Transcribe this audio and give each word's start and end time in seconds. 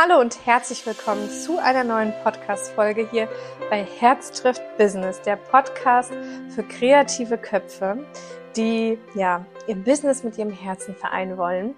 Hallo 0.00 0.20
und 0.20 0.46
herzlich 0.46 0.86
willkommen 0.86 1.28
zu 1.28 1.58
einer 1.58 1.82
neuen 1.82 2.12
Podcast-Folge 2.22 3.10
hier 3.10 3.28
bei 3.68 3.82
Herz 3.82 4.30
trifft 4.30 4.62
Business, 4.78 5.20
der 5.22 5.34
Podcast 5.34 6.12
für 6.50 6.62
kreative 6.62 7.36
Köpfe, 7.36 8.06
die 8.54 8.96
ja 9.16 9.44
ihr 9.66 9.74
Business 9.74 10.22
mit 10.22 10.38
ihrem 10.38 10.52
Herzen 10.52 10.94
vereinen 10.94 11.36
wollen. 11.36 11.74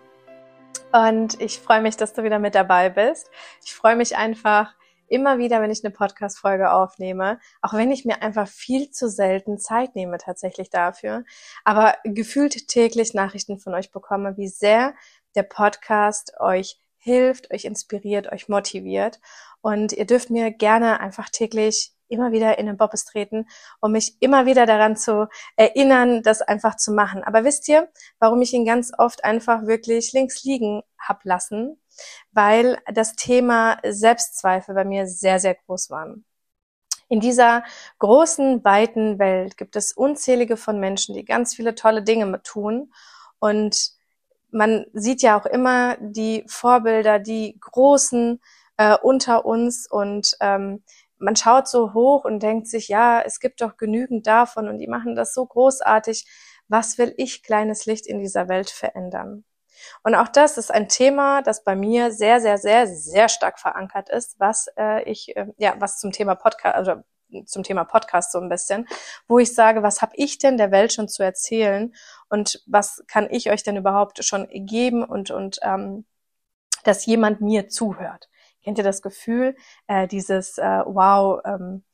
Und 0.93 1.41
ich 1.41 1.61
freue 1.61 1.81
mich, 1.81 1.97
dass 1.97 2.13
du 2.13 2.23
wieder 2.23 2.39
mit 2.39 2.55
dabei 2.55 2.91
bist. 2.91 3.31
Ich 3.65 3.75
freue 3.75 3.97
mich 3.97 4.19
einfach 4.19 4.75
immer 5.09 5.39
wieder, 5.39 5.63
wenn 5.63 5.71
ich 5.71 5.83
eine 5.83 5.95
Podcast-Folge 5.95 6.73
aufnehme, 6.73 7.41
auch 7.63 7.73
wenn 7.73 7.91
ich 7.91 8.05
mir 8.05 8.21
einfach 8.21 8.49
viel 8.49 8.91
zu 8.91 9.09
selten 9.09 9.59
Zeit 9.59 9.97
nehme 9.97 10.19
tatsächlich 10.19 10.69
dafür, 10.69 11.25
aber 11.65 11.95
gefühlt 12.05 12.69
täglich 12.69 13.15
Nachrichten 13.15 13.59
von 13.59 13.73
euch 13.73 13.91
bekomme, 13.91 14.37
wie 14.37 14.49
sehr 14.49 14.93
der 15.35 15.45
Podcast 15.45 16.35
euch 16.39 16.79
hilft, 17.01 17.53
euch 17.53 17.65
inspiriert, 17.65 18.31
euch 18.31 18.49
motiviert. 18.49 19.21
Und 19.61 19.93
ihr 19.93 20.07
dürft 20.07 20.31
mir 20.31 20.51
gerne 20.51 21.01
einfach 21.01 21.29
täglich 21.29 21.93
immer 22.09 22.33
wieder 22.33 22.59
in 22.59 22.67
den 22.67 22.77
Bobbes 22.77 23.05
treten, 23.05 23.47
um 23.81 23.93
mich 23.93 24.21
immer 24.21 24.45
wieder 24.45 24.67
daran 24.67 24.97
zu 24.97 25.29
erinnern, 25.57 26.23
das 26.23 26.43
einfach 26.43 26.77
zu 26.77 26.93
machen. 26.93 27.25
Aber 27.25 27.45
wisst 27.45 27.69
ihr, 27.69 27.89
warum 28.19 28.43
ich 28.43 28.53
ihn 28.53 28.65
ganz 28.65 28.93
oft 28.97 29.25
einfach 29.25 29.67
wirklich 29.67 30.13
links 30.13 30.45
liegen 30.45 30.83
hab 30.99 31.25
lassen? 31.25 31.81
Weil 32.33 32.79
das 32.93 33.15
Thema 33.15 33.79
Selbstzweifel 33.87 34.75
bei 34.75 34.85
mir 34.85 35.07
sehr, 35.07 35.39
sehr 35.39 35.55
groß 35.55 35.91
war. 35.91 36.15
In 37.09 37.21
dieser 37.21 37.65
großen, 37.99 38.65
weiten 38.65 39.19
Welt 39.19 39.57
gibt 39.57 39.75
es 39.75 39.93
unzählige 39.93 40.57
von 40.57 40.79
Menschen, 40.79 41.15
die 41.15 41.25
ganz 41.25 41.55
viele 41.55 41.75
tolle 41.75 42.03
Dinge 42.03 42.41
tun 42.43 42.93
und 43.41 43.91
man 44.53 44.87
sieht 44.93 45.23
ja 45.23 45.39
auch 45.39 45.47
immer 45.47 45.97
die 46.01 46.45
Vorbilder, 46.47 47.19
die 47.19 47.59
Großen 47.61 48.41
äh, 48.77 48.97
unter 49.03 49.45
uns 49.45 49.91
und 49.91 50.37
ähm, 50.41 50.83
man 51.19 51.37
schaut 51.37 51.69
so 51.69 51.93
hoch 51.93 52.25
und 52.25 52.43
denkt 52.43 52.67
sich, 52.67 52.89
ja, 52.89 53.21
es 53.21 53.41
gibt 53.41 53.61
doch 53.61 53.77
genügend 53.77 54.27
davon 54.27 54.69
und 54.69 54.79
die 54.79 54.89
machen 54.89 55.15
das 55.15 55.35
so 55.35 55.45
großartig. 55.45 56.27
Was 56.69 56.99
will 56.99 57.15
ich, 57.17 57.43
kleines 57.43 57.85
Licht, 57.87 58.07
in 58.07 58.19
dieser 58.19 58.49
Welt 58.49 58.71
verändern? 58.71 59.45
Und 60.03 60.15
auch 60.15 60.29
das 60.29 60.57
ist 60.59 60.71
ein 60.71 60.89
Thema, 60.89 61.43
das 61.43 61.65
bei 61.65 61.75
mir 61.77 62.13
sehr, 62.13 62.41
sehr, 62.41 62.59
sehr, 62.59 62.87
sehr 62.87 63.29
stark 63.29 63.59
verankert 63.59 64.09
ist, 64.09 64.39
was 64.39 64.69
äh, 64.79 65.03
ich, 65.05 65.37
äh, 65.37 65.47
ja, 65.59 65.75
was 65.79 65.99
zum 65.99 66.13
Thema 66.13 66.35
Podcast, 66.35 66.75
also 66.75 67.03
zum 67.47 67.63
Thema 67.63 67.85
Podcast 67.85 68.33
so 68.33 68.41
ein 68.41 68.49
bisschen, 68.49 68.89
wo 69.29 69.39
ich 69.39 69.55
sage, 69.55 69.83
was 69.83 70.03
habe 70.03 70.13
ich 70.17 70.39
denn 70.39 70.57
der 70.57 70.71
Welt 70.71 70.93
schon 70.93 71.09
zu 71.09 71.23
erzählen 71.23 71.95
und 72.31 72.63
was 72.67 73.05
kann 73.09 73.29
ich 73.31 73.51
euch 73.51 73.63
denn 73.63 73.77
überhaupt 73.77 74.25
schon 74.25 74.49
geben 74.51 75.05
und 75.05 75.31
und 75.31 75.59
ähm, 75.63 76.05
dass 76.85 77.07
jemand 77.07 77.41
mir 77.41 77.69
zuhört. 77.69 78.29
Kennt 78.63 78.79
ihr 78.79 78.85
das 78.85 79.03
Gefühl, 79.03 79.57
äh, 79.87 80.07
dieses 80.07 80.59
äh, 80.59 80.83
Wow, 80.87 81.41
ähm, 81.45 81.85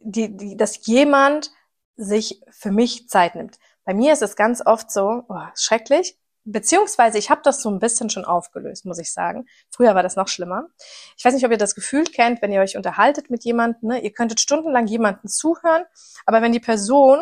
die, 0.00 0.36
die, 0.36 0.56
dass 0.56 0.86
jemand 0.86 1.50
sich 1.96 2.40
für 2.50 2.70
mich 2.70 3.08
Zeit 3.08 3.34
nimmt. 3.34 3.58
Bei 3.84 3.94
mir 3.94 4.12
ist 4.12 4.22
es 4.22 4.36
ganz 4.36 4.64
oft 4.64 4.90
so, 4.90 5.24
oh, 5.28 5.40
schrecklich, 5.54 6.18
beziehungsweise 6.44 7.18
ich 7.18 7.30
habe 7.30 7.40
das 7.44 7.62
so 7.62 7.70
ein 7.70 7.78
bisschen 7.78 8.10
schon 8.10 8.24
aufgelöst, 8.24 8.84
muss 8.84 8.98
ich 8.98 9.12
sagen. 9.12 9.46
Früher 9.70 9.94
war 9.94 10.02
das 10.02 10.16
noch 10.16 10.28
schlimmer. 10.28 10.68
Ich 11.16 11.24
weiß 11.24 11.34
nicht, 11.34 11.44
ob 11.44 11.52
ihr 11.52 11.58
das 11.58 11.74
Gefühl 11.74 12.04
kennt, 12.04 12.42
wenn 12.42 12.52
ihr 12.52 12.60
euch 12.60 12.76
unterhaltet 12.76 13.30
mit 13.30 13.44
jemandem, 13.44 13.90
ne? 13.90 14.00
ihr 14.00 14.12
könntet 14.12 14.40
stundenlang 14.40 14.86
jemanden 14.86 15.28
zuhören, 15.28 15.84
aber 16.26 16.42
wenn 16.42 16.52
die 16.52 16.60
Person 16.60 17.18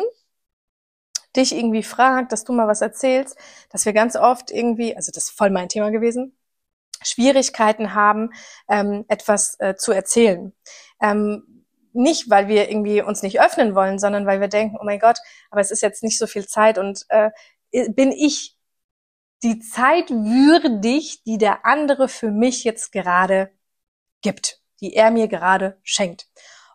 dich 1.35 1.55
irgendwie 1.55 1.83
fragt, 1.83 2.31
dass 2.31 2.43
du 2.43 2.53
mal 2.53 2.67
was 2.67 2.81
erzählst, 2.81 3.37
dass 3.69 3.85
wir 3.85 3.93
ganz 3.93 4.15
oft 4.15 4.51
irgendwie, 4.51 4.95
also 4.95 5.11
das 5.13 5.25
ist 5.25 5.37
voll 5.37 5.49
mein 5.49 5.69
Thema 5.69 5.91
gewesen, 5.91 6.35
Schwierigkeiten 7.01 7.93
haben, 7.93 8.31
ähm, 8.69 9.05
etwas 9.07 9.59
äh, 9.59 9.75
zu 9.75 9.91
erzählen. 9.91 10.53
Ähm, 11.01 11.65
nicht, 11.93 12.29
weil 12.29 12.47
wir 12.47 12.69
irgendwie 12.69 13.01
uns 13.01 13.21
nicht 13.21 13.39
öffnen 13.41 13.75
wollen, 13.75 13.99
sondern 13.99 14.25
weil 14.25 14.41
wir 14.41 14.47
denken, 14.47 14.77
oh 14.79 14.85
mein 14.85 14.99
Gott, 14.99 15.17
aber 15.51 15.61
es 15.61 15.71
ist 15.71 15.81
jetzt 15.81 16.03
nicht 16.03 16.17
so 16.17 16.27
viel 16.27 16.47
Zeit 16.47 16.77
und 16.77 17.05
äh, 17.09 17.29
bin 17.89 18.11
ich 18.11 18.57
die 19.43 19.59
Zeit 19.59 20.09
würdig, 20.09 21.23
die 21.23 21.37
der 21.37 21.65
andere 21.65 22.07
für 22.07 22.31
mich 22.31 22.63
jetzt 22.63 22.91
gerade 22.91 23.51
gibt, 24.21 24.61
die 24.79 24.95
er 24.95 25.11
mir 25.11 25.27
gerade 25.27 25.77
schenkt. 25.83 26.27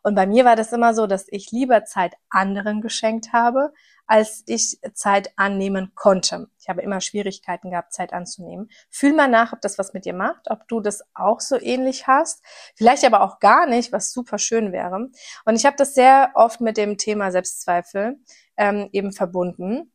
Und 0.03 0.14
bei 0.14 0.26
mir 0.26 0.44
war 0.44 0.56
das 0.56 0.72
immer 0.72 0.94
so, 0.94 1.06
dass 1.06 1.26
ich 1.28 1.50
lieber 1.50 1.84
Zeit 1.84 2.14
anderen 2.31 2.81
geschenkt 2.81 3.32
habe, 3.32 3.72
als 4.06 4.42
ich 4.47 4.81
Zeit 4.94 5.32
annehmen 5.36 5.92
konnte. 5.94 6.48
Ich 6.59 6.69
habe 6.69 6.81
immer 6.82 7.00
Schwierigkeiten 7.00 7.70
gehabt, 7.70 7.92
Zeit 7.92 8.12
anzunehmen. 8.12 8.70
Fühl 8.91 9.12
mal 9.12 9.28
nach, 9.28 9.53
ob 9.53 9.60
das 9.60 9.78
was 9.78 9.92
mit 9.92 10.06
dir 10.06 10.14
macht, 10.14 10.50
ob 10.50 10.66
du 10.66 10.81
das 10.81 11.03
auch 11.14 11.41
so 11.41 11.60
ähnlich 11.60 12.06
hast. 12.06 12.42
Vielleicht 12.75 13.04
aber 13.04 13.20
auch 13.20 13.38
gar 13.38 13.66
nicht, 13.66 13.92
was 13.92 14.12
super 14.12 14.38
schön 14.38 14.72
wäre. 14.72 15.10
Und 15.44 15.56
ich 15.56 15.66
habe 15.66 15.76
das 15.76 15.94
sehr 15.94 16.31
oft 16.34 16.60
mit 16.60 16.78
dem 16.78 16.97
Thema 16.97 17.31
Selbstzweifel 17.31 18.19
ähm, 18.56 18.88
eben 18.92 19.12
verbunden 19.12 19.92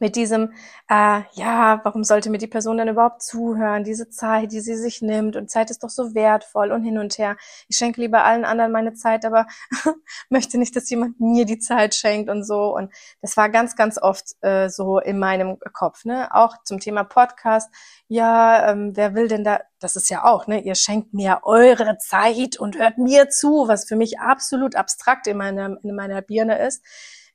mit 0.00 0.16
diesem, 0.16 0.52
äh, 0.88 1.20
ja, 1.32 1.80
warum 1.84 2.04
sollte 2.04 2.30
mir 2.30 2.38
die 2.38 2.46
Person 2.46 2.78
denn 2.78 2.88
überhaupt 2.88 3.22
zuhören, 3.22 3.84
diese 3.84 4.08
Zeit, 4.10 4.52
die 4.52 4.60
sie 4.60 4.76
sich 4.76 5.02
nimmt 5.02 5.36
und 5.36 5.50
Zeit 5.50 5.70
ist 5.70 5.82
doch 5.82 5.90
so 5.90 6.14
wertvoll 6.14 6.72
und 6.72 6.84
hin 6.84 6.98
und 6.98 7.18
her. 7.18 7.36
Ich 7.68 7.76
schenke 7.76 8.00
lieber 8.00 8.24
allen 8.24 8.44
anderen 8.44 8.72
meine 8.72 8.94
Zeit, 8.94 9.24
aber 9.24 9.46
möchte 10.28 10.58
nicht, 10.58 10.74
dass 10.76 10.88
jemand 10.90 11.20
mir 11.20 11.44
die 11.44 11.58
Zeit 11.58 11.94
schenkt 11.94 12.30
und 12.30 12.44
so. 12.44 12.74
Und 12.74 12.92
das 13.20 13.36
war 13.36 13.48
ganz, 13.48 13.76
ganz 13.76 13.98
oft 14.00 14.36
äh, 14.42 14.68
so 14.68 14.98
in 14.98 15.18
meinem 15.18 15.58
Kopf. 15.72 16.04
Ne? 16.04 16.28
Auch 16.32 16.62
zum 16.64 16.80
Thema 16.80 17.04
Podcast. 17.04 17.70
Ja, 18.08 18.70
ähm, 18.70 18.92
wer 18.94 19.14
will 19.14 19.28
denn 19.28 19.44
da, 19.44 19.60
das 19.80 19.96
ist 19.96 20.10
ja 20.10 20.24
auch, 20.24 20.46
ne? 20.46 20.60
ihr 20.60 20.74
schenkt 20.74 21.14
mir 21.14 21.40
eure 21.44 21.98
Zeit 21.98 22.58
und 22.58 22.78
hört 22.78 22.98
mir 22.98 23.28
zu, 23.30 23.68
was 23.68 23.86
für 23.86 23.96
mich 23.96 24.20
absolut 24.20 24.76
abstrakt 24.76 25.26
in 25.26 25.36
meiner, 25.36 25.76
in 25.82 25.94
meiner 25.94 26.22
Birne 26.22 26.58
ist 26.58 26.82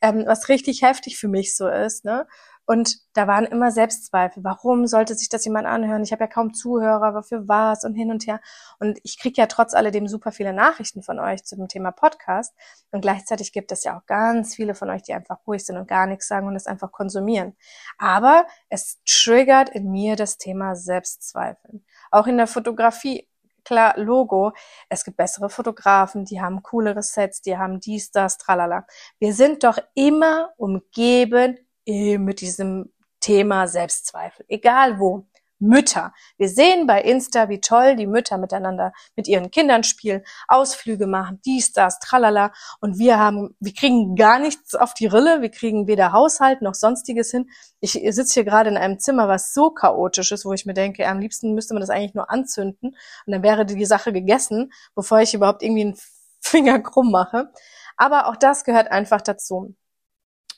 ähm, 0.01 0.23
was 0.25 0.49
richtig 0.49 0.81
heftig 0.81 1.17
für 1.17 1.27
mich 1.27 1.55
so 1.55 1.67
ist. 1.67 2.05
Ne? 2.05 2.27
Und 2.69 2.97
da 3.13 3.27
waren 3.27 3.45
immer 3.45 3.71
Selbstzweifel. 3.71 4.43
Warum 4.43 4.87
sollte 4.87 5.15
sich 5.15 5.29
das 5.29 5.45
jemand 5.45 5.67
anhören? 5.67 6.03
Ich 6.03 6.11
habe 6.11 6.25
ja 6.25 6.27
kaum 6.27 6.53
Zuhörer, 6.53 7.15
wofür 7.15 7.47
was 7.47 7.85
und 7.85 7.93
hin 7.93 8.11
und 8.11 8.27
her. 8.27 8.41
Und 8.77 8.99
ich 9.03 9.17
kriege 9.17 9.39
ja 9.39 9.47
trotz 9.47 9.73
alledem 9.73 10.05
super 10.09 10.33
viele 10.33 10.51
Nachrichten 10.51 11.01
von 11.01 11.17
euch 11.17 11.45
zu 11.45 11.55
dem 11.55 11.69
Thema 11.69 11.91
Podcast. 11.91 12.53
Und 12.91 12.99
gleichzeitig 12.99 13.53
gibt 13.53 13.71
es 13.71 13.85
ja 13.85 13.97
auch 13.97 14.05
ganz 14.05 14.53
viele 14.53 14.75
von 14.75 14.89
euch, 14.89 15.01
die 15.01 15.13
einfach 15.13 15.37
ruhig 15.47 15.65
sind 15.65 15.77
und 15.77 15.87
gar 15.87 16.07
nichts 16.07 16.27
sagen 16.27 16.45
und 16.45 16.57
es 16.57 16.67
einfach 16.67 16.91
konsumieren. 16.91 17.55
Aber 17.97 18.45
es 18.67 19.01
triggert 19.05 19.69
in 19.69 19.89
mir 19.89 20.17
das 20.17 20.37
Thema 20.37 20.75
Selbstzweifel. 20.75 21.81
Auch 22.11 22.27
in 22.27 22.35
der 22.35 22.47
Fotografie 22.47 23.29
klar, 23.67 23.97
Logo. 23.97 24.53
Es 24.89 25.03
gibt 25.03 25.17
bessere 25.17 25.49
Fotografen, 25.49 26.23
die 26.25 26.39
haben 26.41 26.63
coolere 26.63 27.03
Sets, 27.03 27.41
die 27.41 27.57
haben 27.57 27.79
dies, 27.79 28.11
das, 28.11 28.37
tralala. 28.37 28.85
Wir 29.19 29.33
sind 29.33 29.63
doch 29.63 29.77
immer 29.93 30.53
umgeben 30.57 31.57
äh, 31.85 32.17
mit 32.17 32.39
diesem 32.41 32.93
Thema 33.19 33.67
Selbstzweifel. 33.67 34.45
Egal 34.47 34.99
wo. 34.99 35.27
Mütter. 35.59 36.13
Wir 36.37 36.49
sehen 36.49 36.87
bei 36.87 37.01
Insta, 37.01 37.49
wie 37.49 37.59
toll 37.59 37.95
die 37.95 38.07
Mütter 38.07 38.37
miteinander 38.37 38.93
mit 39.15 39.27
ihren 39.27 39.51
Kindern 39.51 39.83
spielen, 39.83 40.23
Ausflüge 40.47 41.07
machen, 41.07 41.41
dies, 41.45 41.73
das, 41.73 41.99
tralala. 41.99 42.53
Und 42.79 42.99
wir 42.99 43.17
haben, 43.17 43.55
wir 43.59 43.73
kriegen 43.73 44.15
gar 44.15 44.39
nichts 44.39 44.75
auf 44.75 44.93
die 44.93 45.07
Rille. 45.07 45.41
Wir 45.41 45.49
kriegen 45.49 45.87
weder 45.87 46.11
Haushalt 46.11 46.61
noch 46.61 46.75
sonstiges 46.75 47.31
hin. 47.31 47.49
Ich 47.79 47.93
sitze 47.93 48.35
hier 48.35 48.43
gerade 48.43 48.69
in 48.69 48.77
einem 48.77 48.99
Zimmer, 48.99 49.27
was 49.27 49.53
so 49.53 49.71
chaotisch 49.71 50.31
ist, 50.31 50.45
wo 50.45 50.53
ich 50.53 50.65
mir 50.65 50.73
denke, 50.73 51.07
am 51.07 51.19
liebsten 51.19 51.53
müsste 51.53 51.73
man 51.73 51.81
das 51.81 51.89
eigentlich 51.89 52.13
nur 52.13 52.29
anzünden 52.29 52.95
und 53.25 53.33
dann 53.33 53.43
wäre 53.43 53.65
die 53.65 53.85
Sache 53.85 54.13
gegessen, 54.13 54.71
bevor 54.95 55.19
ich 55.19 55.33
überhaupt 55.33 55.63
irgendwie 55.63 55.81
einen 55.81 55.97
Finger 56.39 56.79
krumm 56.79 57.11
mache. 57.11 57.51
Aber 57.97 58.27
auch 58.27 58.35
das 58.35 58.63
gehört 58.63 58.91
einfach 58.91 59.21
dazu. 59.21 59.75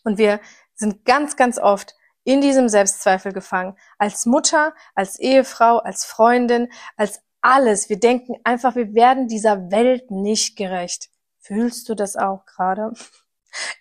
Und 0.04 0.18
wir 0.18 0.40
sind 0.76 1.06
ganz, 1.06 1.36
ganz 1.36 1.58
oft 1.58 1.96
in 2.24 2.42
diesem 2.42 2.70
Selbstzweifel 2.70 3.34
gefangen. 3.34 3.78
Als 3.98 4.26
Mutter, 4.26 4.74
als 4.96 5.20
Ehefrau, 5.20 5.78
als 5.78 6.06
Freundin, 6.06 6.72
als 6.96 7.22
alles. 7.42 7.90
Wir 7.90 8.00
denken 8.00 8.36
einfach, 8.44 8.76
wir 8.76 8.94
werden 8.94 9.28
dieser 9.28 9.72
Welt 9.72 10.12
nicht 10.12 10.58
gerecht. 10.58 11.10
Fühlst 11.40 11.90
du 11.90 11.96
das 11.96 12.16
auch 12.16 12.46
gerade? 12.46 12.94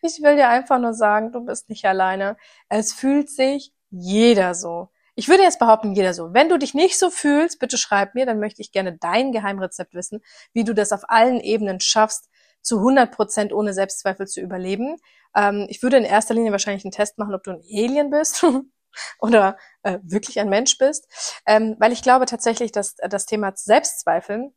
Ich 0.00 0.22
will 0.22 0.36
dir 0.36 0.48
einfach 0.48 0.78
nur 0.78 0.94
sagen, 0.94 1.30
du 1.30 1.44
bist 1.44 1.68
nicht 1.68 1.84
alleine. 1.84 2.38
Es 2.70 2.94
fühlt 2.94 3.28
sich 3.28 3.74
jeder 3.90 4.54
so. 4.54 4.88
Ich 5.14 5.28
würde 5.28 5.42
jetzt 5.42 5.58
behaupten, 5.58 5.92
jeder 5.92 6.14
so. 6.14 6.32
Wenn 6.32 6.48
du 6.48 6.58
dich 6.58 6.72
nicht 6.72 6.98
so 6.98 7.10
fühlst, 7.10 7.58
bitte 7.58 7.76
schreib 7.76 8.14
mir, 8.14 8.24
dann 8.24 8.40
möchte 8.40 8.62
ich 8.62 8.72
gerne 8.72 8.96
dein 8.96 9.30
Geheimrezept 9.30 9.92
wissen, 9.92 10.22
wie 10.54 10.64
du 10.64 10.74
das 10.74 10.90
auf 10.90 11.10
allen 11.10 11.40
Ebenen 11.40 11.80
schaffst, 11.80 12.27
zu 12.62 12.78
100 12.78 13.12
Prozent 13.12 13.52
ohne 13.52 13.72
Selbstzweifel 13.72 14.26
zu 14.26 14.40
überleben. 14.40 14.96
Ähm, 15.34 15.66
ich 15.68 15.82
würde 15.82 15.96
in 15.96 16.04
erster 16.04 16.34
Linie 16.34 16.52
wahrscheinlich 16.52 16.84
einen 16.84 16.92
Test 16.92 17.18
machen, 17.18 17.34
ob 17.34 17.42
du 17.42 17.52
ein 17.52 17.62
Alien 17.62 18.10
bist 18.10 18.44
oder 19.20 19.56
äh, 19.82 19.98
wirklich 20.02 20.40
ein 20.40 20.48
Mensch 20.48 20.78
bist, 20.78 21.08
ähm, 21.46 21.76
weil 21.78 21.92
ich 21.92 22.02
glaube 22.02 22.26
tatsächlich, 22.26 22.72
dass 22.72 22.96
das 22.96 23.26
Thema 23.26 23.52
Selbstzweifeln 23.54 24.54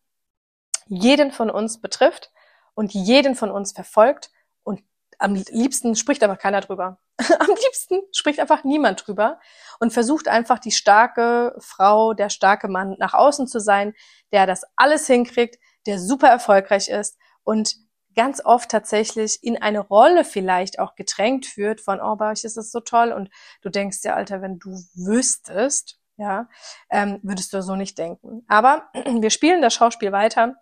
jeden 0.87 1.31
von 1.31 1.49
uns 1.49 1.79
betrifft 1.79 2.31
und 2.73 2.93
jeden 2.93 3.35
von 3.35 3.51
uns 3.51 3.71
verfolgt 3.71 4.31
und 4.63 4.83
am 5.19 5.35
liebsten 5.35 5.95
spricht 5.95 6.23
aber 6.23 6.35
keiner 6.35 6.61
drüber. 6.61 6.99
am 7.39 7.49
liebsten 7.49 8.01
spricht 8.11 8.39
einfach 8.39 8.63
niemand 8.63 9.05
drüber 9.05 9.39
und 9.79 9.93
versucht 9.93 10.27
einfach 10.27 10.59
die 10.59 10.71
starke 10.71 11.55
Frau, 11.59 12.13
der 12.13 12.29
starke 12.29 12.67
Mann 12.67 12.95
nach 12.97 13.13
außen 13.13 13.47
zu 13.47 13.59
sein, 13.59 13.93
der 14.31 14.47
das 14.47 14.63
alles 14.75 15.07
hinkriegt, 15.07 15.57
der 15.85 15.99
super 15.99 16.27
erfolgreich 16.27 16.89
ist 16.89 17.17
und 17.43 17.75
ganz 18.15 18.43
oft 18.43 18.69
tatsächlich 18.69 19.43
in 19.43 19.61
eine 19.61 19.79
Rolle 19.79 20.23
vielleicht 20.23 20.79
auch 20.79 20.95
gedrängt 20.95 21.57
wird 21.57 21.81
von, 21.81 21.99
oh, 22.01 22.15
bei 22.15 22.31
euch 22.31 22.43
ist 22.43 22.57
es 22.57 22.71
so 22.71 22.79
toll 22.79 23.11
und 23.11 23.29
du 23.61 23.69
denkst 23.69 24.01
dir, 24.01 24.15
Alter, 24.15 24.41
wenn 24.41 24.59
du 24.59 24.71
wüsstest, 24.95 25.99
ja, 26.17 26.47
ähm, 26.89 27.19
würdest 27.23 27.51
du 27.53 27.61
so 27.61 27.75
nicht 27.75 27.97
denken. 27.97 28.45
Aber 28.47 28.89
wir 28.93 29.29
spielen 29.29 29.61
das 29.61 29.73
Schauspiel 29.73 30.11
weiter. 30.11 30.55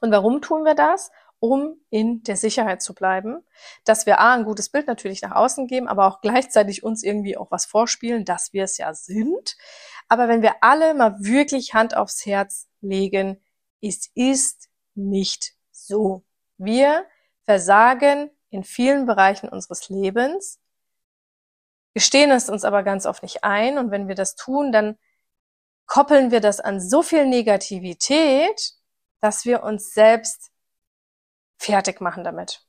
Und 0.00 0.10
warum 0.10 0.42
tun 0.42 0.64
wir 0.64 0.74
das? 0.74 1.10
Um 1.38 1.80
in 1.90 2.22
der 2.22 2.36
Sicherheit 2.36 2.82
zu 2.82 2.94
bleiben, 2.94 3.42
dass 3.84 4.06
wir 4.06 4.20
A, 4.20 4.34
ein 4.34 4.44
gutes 4.44 4.68
Bild 4.68 4.86
natürlich 4.86 5.22
nach 5.22 5.32
außen 5.32 5.66
geben, 5.66 5.88
aber 5.88 6.06
auch 6.06 6.20
gleichzeitig 6.20 6.84
uns 6.84 7.02
irgendwie 7.02 7.36
auch 7.36 7.50
was 7.50 7.64
vorspielen, 7.64 8.24
dass 8.24 8.52
wir 8.52 8.62
es 8.62 8.78
ja 8.78 8.94
sind. 8.94 9.56
Aber 10.08 10.28
wenn 10.28 10.42
wir 10.42 10.54
alle 10.60 10.94
mal 10.94 11.16
wirklich 11.18 11.74
Hand 11.74 11.96
aufs 11.96 12.26
Herz 12.26 12.68
legen, 12.80 13.42
es 13.80 14.08
ist 14.14 14.68
nicht 14.94 15.54
so. 15.72 16.22
Wir 16.56 17.06
versagen 17.44 18.30
in 18.50 18.64
vielen 18.64 19.06
Bereichen 19.06 19.48
unseres 19.48 19.88
Lebens, 19.88 20.60
gestehen 21.94 22.30
es 22.30 22.48
uns 22.48 22.64
aber 22.64 22.82
ganz 22.82 23.06
oft 23.06 23.22
nicht 23.22 23.44
ein. 23.44 23.78
Und 23.78 23.90
wenn 23.90 24.08
wir 24.08 24.14
das 24.14 24.34
tun, 24.34 24.72
dann 24.72 24.98
koppeln 25.86 26.30
wir 26.30 26.40
das 26.40 26.60
an 26.60 26.80
so 26.80 27.02
viel 27.02 27.26
Negativität, 27.26 28.72
dass 29.20 29.44
wir 29.44 29.62
uns 29.62 29.92
selbst 29.92 30.50
fertig 31.58 32.00
machen 32.00 32.24
damit. 32.24 32.66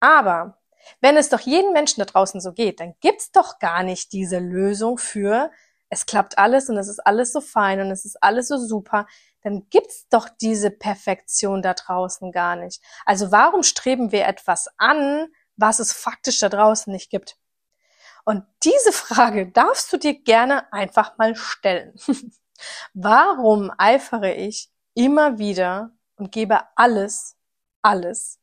Aber 0.00 0.58
wenn 1.00 1.16
es 1.16 1.28
doch 1.28 1.40
jedem 1.40 1.72
Menschen 1.72 2.00
da 2.00 2.06
draußen 2.06 2.40
so 2.40 2.52
geht, 2.52 2.80
dann 2.80 2.94
gibt's 3.00 3.30
doch 3.30 3.58
gar 3.58 3.82
nicht 3.82 4.12
diese 4.12 4.38
Lösung 4.38 4.98
für, 4.98 5.50
es 5.90 6.06
klappt 6.06 6.38
alles 6.38 6.68
und 6.68 6.76
es 6.76 6.88
ist 6.88 7.00
alles 7.06 7.32
so 7.32 7.40
fein 7.40 7.80
und 7.80 7.90
es 7.90 8.04
ist 8.04 8.22
alles 8.22 8.48
so 8.48 8.58
super 8.58 9.06
dann 9.42 9.68
gibt's 9.70 10.08
doch 10.08 10.28
diese 10.28 10.70
Perfektion 10.70 11.62
da 11.62 11.74
draußen 11.74 12.32
gar 12.32 12.56
nicht. 12.56 12.82
Also 13.04 13.30
warum 13.32 13.62
streben 13.62 14.12
wir 14.12 14.26
etwas 14.26 14.68
an, 14.76 15.28
was 15.56 15.78
es 15.78 15.92
faktisch 15.92 16.38
da 16.40 16.48
draußen 16.48 16.92
nicht 16.92 17.10
gibt? 17.10 17.36
Und 18.24 18.44
diese 18.62 18.92
Frage 18.92 19.50
darfst 19.50 19.92
du 19.92 19.96
dir 19.96 20.20
gerne 20.22 20.70
einfach 20.72 21.16
mal 21.18 21.34
stellen. 21.34 21.94
warum 22.94 23.72
eifere 23.78 24.34
ich 24.34 24.70
immer 24.94 25.38
wieder 25.38 25.92
und 26.16 26.32
gebe 26.32 26.60
alles, 26.76 27.36
alles, 27.80 28.40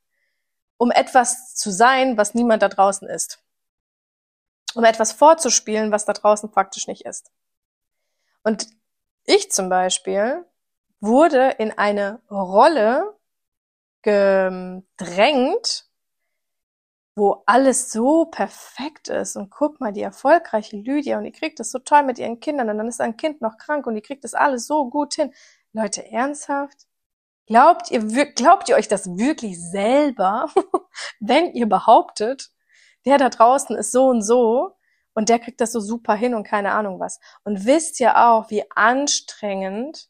um 0.77 0.91
etwas 0.91 1.55
zu 1.55 1.71
sein, 1.71 2.17
was 2.17 2.33
niemand 2.33 2.63
da 2.63 2.69
draußen 2.69 3.07
ist? 3.07 3.44
Um 4.75 4.83
etwas 4.83 5.13
vorzuspielen, 5.13 5.91
was 5.91 6.05
da 6.05 6.13
draußen 6.13 6.49
faktisch 6.49 6.87
nicht 6.87 7.05
ist. 7.05 7.31
Und 8.43 8.67
ich 9.25 9.51
zum 9.51 9.69
Beispiel 9.69 10.45
wurde 10.99 11.49
in 11.57 11.71
eine 11.77 12.21
Rolle 12.29 13.15
gedrängt, 14.01 15.85
wo 17.15 17.43
alles 17.45 17.91
so 17.91 18.25
perfekt 18.25 19.07
ist. 19.07 19.35
Und 19.35 19.49
guck 19.49 19.79
mal, 19.79 19.93
die 19.93 20.01
erfolgreiche 20.01 20.77
Lydia 20.77 21.17
und 21.17 21.23
die 21.23 21.31
kriegt 21.31 21.59
das 21.59 21.71
so 21.71 21.79
toll 21.79 22.03
mit 22.03 22.19
ihren 22.19 22.39
Kindern 22.39 22.69
und 22.69 22.77
dann 22.77 22.87
ist 22.87 23.01
ein 23.01 23.17
Kind 23.17 23.41
noch 23.41 23.57
krank 23.57 23.87
und 23.87 23.95
die 23.95 24.01
kriegt 24.01 24.23
das 24.23 24.33
alles 24.33 24.67
so 24.67 24.89
gut 24.89 25.15
hin. 25.15 25.33
Leute, 25.73 26.09
ernsthaft? 26.11 26.85
Glaubt 27.47 27.91
ihr, 27.91 28.03
glaubt 28.33 28.69
ihr 28.69 28.75
euch 28.75 28.87
das 28.87 29.07
wirklich 29.17 29.59
selber, 29.59 30.49
wenn 31.19 31.53
ihr 31.53 31.67
behauptet, 31.67 32.51
der 33.05 33.17
da 33.17 33.29
draußen 33.29 33.75
ist 33.75 33.91
so 33.91 34.07
und 34.07 34.21
so 34.21 34.75
und 35.13 35.29
der 35.29 35.39
kriegt 35.39 35.61
das 35.61 35.71
so 35.71 35.79
super 35.79 36.13
hin 36.15 36.35
und 36.35 36.45
keine 36.45 36.71
Ahnung 36.71 36.99
was. 36.99 37.19
Und 37.43 37.65
wisst 37.65 37.99
ihr 37.99 38.17
auch, 38.27 38.49
wie 38.49 38.63
anstrengend 38.75 40.09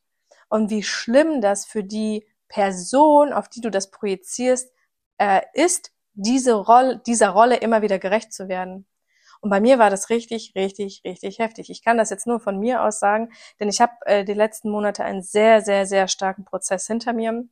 und 0.49 0.69
wie 0.69 0.83
schlimm 0.83 1.41
das 1.41 1.65
für 1.65 1.83
die 1.83 2.25
Person, 2.47 3.33
auf 3.33 3.49
die 3.49 3.61
du 3.61 3.69
das 3.69 3.91
projizierst, 3.91 4.71
äh, 5.17 5.41
ist, 5.53 5.91
diese 6.13 6.53
Rolle, 6.53 7.01
dieser 7.05 7.29
Rolle 7.29 7.57
immer 7.57 7.81
wieder 7.81 7.99
gerecht 7.99 8.33
zu 8.33 8.47
werden. 8.47 8.87
Und 9.41 9.49
bei 9.49 9.59
mir 9.59 9.77
war 9.79 9.89
das 9.89 10.09
richtig, 10.09 10.53
richtig, 10.55 11.03
richtig 11.05 11.39
heftig. 11.39 11.69
Ich 11.69 11.83
kann 11.83 11.97
das 11.97 12.09
jetzt 12.09 12.25
nur 12.25 12.39
von 12.39 12.57
mir 12.57 12.81
aus 12.83 12.99
sagen, 12.99 13.31
denn 13.59 13.69
ich 13.69 13.81
habe 13.81 13.93
äh, 14.05 14.23
die 14.23 14.33
letzten 14.33 14.71
Monate 14.71 15.03
einen 15.03 15.21
sehr, 15.21 15.61
sehr, 15.61 15.85
sehr 15.85 16.07
starken 16.07 16.45
Prozess 16.45 16.87
hinter 16.87 17.13
mir 17.13 17.43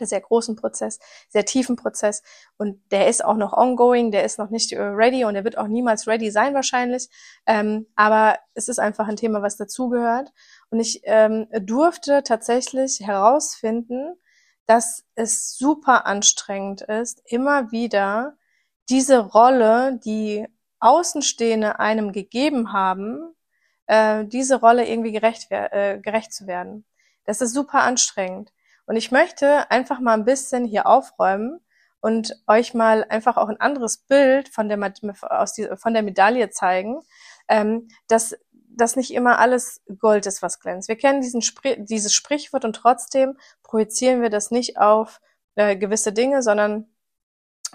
einen 0.00 0.08
sehr 0.08 0.20
großen 0.20 0.56
Prozess, 0.56 0.98
sehr 1.28 1.44
tiefen 1.44 1.76
Prozess 1.76 2.22
und 2.56 2.80
der 2.90 3.08
ist 3.08 3.24
auch 3.24 3.36
noch 3.36 3.52
ongoing, 3.52 4.10
der 4.10 4.24
ist 4.24 4.38
noch 4.38 4.50
nicht 4.50 4.72
äh, 4.72 4.80
ready 4.80 5.24
und 5.24 5.34
der 5.34 5.44
wird 5.44 5.58
auch 5.58 5.68
niemals 5.68 6.06
ready 6.06 6.30
sein 6.30 6.54
wahrscheinlich, 6.54 7.08
ähm, 7.46 7.86
aber 7.96 8.38
es 8.54 8.68
ist 8.68 8.78
einfach 8.78 9.08
ein 9.08 9.16
Thema, 9.16 9.42
was 9.42 9.56
dazugehört 9.56 10.32
und 10.70 10.80
ich 10.80 11.02
ähm, 11.04 11.46
durfte 11.60 12.22
tatsächlich 12.22 13.00
herausfinden, 13.00 14.14
dass 14.66 15.04
es 15.14 15.56
super 15.56 16.06
anstrengend 16.06 16.82
ist, 16.82 17.22
immer 17.26 17.70
wieder 17.70 18.36
diese 18.88 19.18
Rolle, 19.18 19.98
die 20.04 20.46
Außenstehende 20.80 21.78
einem 21.78 22.12
gegeben 22.12 22.72
haben, 22.72 23.34
äh, 23.86 24.24
diese 24.26 24.60
Rolle 24.60 24.86
irgendwie 24.86 25.12
gerecht, 25.12 25.46
äh, 25.50 25.98
gerecht 26.00 26.32
zu 26.32 26.46
werden. 26.46 26.84
Das 27.24 27.40
ist 27.40 27.54
super 27.54 27.82
anstrengend. 27.82 28.52
Und 28.86 28.96
ich 28.96 29.10
möchte 29.10 29.70
einfach 29.70 30.00
mal 30.00 30.14
ein 30.14 30.24
bisschen 30.24 30.64
hier 30.64 30.86
aufräumen 30.86 31.60
und 32.00 32.42
euch 32.46 32.74
mal 32.74 33.04
einfach 33.08 33.36
auch 33.36 33.48
ein 33.48 33.60
anderes 33.60 33.98
Bild 33.98 34.48
von 34.50 34.68
der, 34.68 34.92
aus 35.30 35.54
die, 35.54 35.68
von 35.76 35.94
der 35.94 36.02
Medaille 36.02 36.50
zeigen, 36.50 37.00
ähm, 37.48 37.88
dass 38.08 38.36
das 38.76 38.96
nicht 38.96 39.12
immer 39.12 39.38
alles 39.38 39.80
Gold 39.98 40.26
ist, 40.26 40.42
was 40.42 40.60
glänzt. 40.60 40.88
Wir 40.88 40.96
kennen 40.96 41.20
diesen 41.20 41.42
Spr 41.42 41.76
dieses 41.76 42.12
Sprichwort 42.12 42.64
und 42.64 42.74
trotzdem 42.74 43.38
projizieren 43.62 44.20
wir 44.20 44.30
das 44.30 44.50
nicht 44.50 44.78
auf 44.78 45.20
äh, 45.54 45.76
gewisse 45.76 46.12
Dinge, 46.12 46.42
sondern 46.42 46.88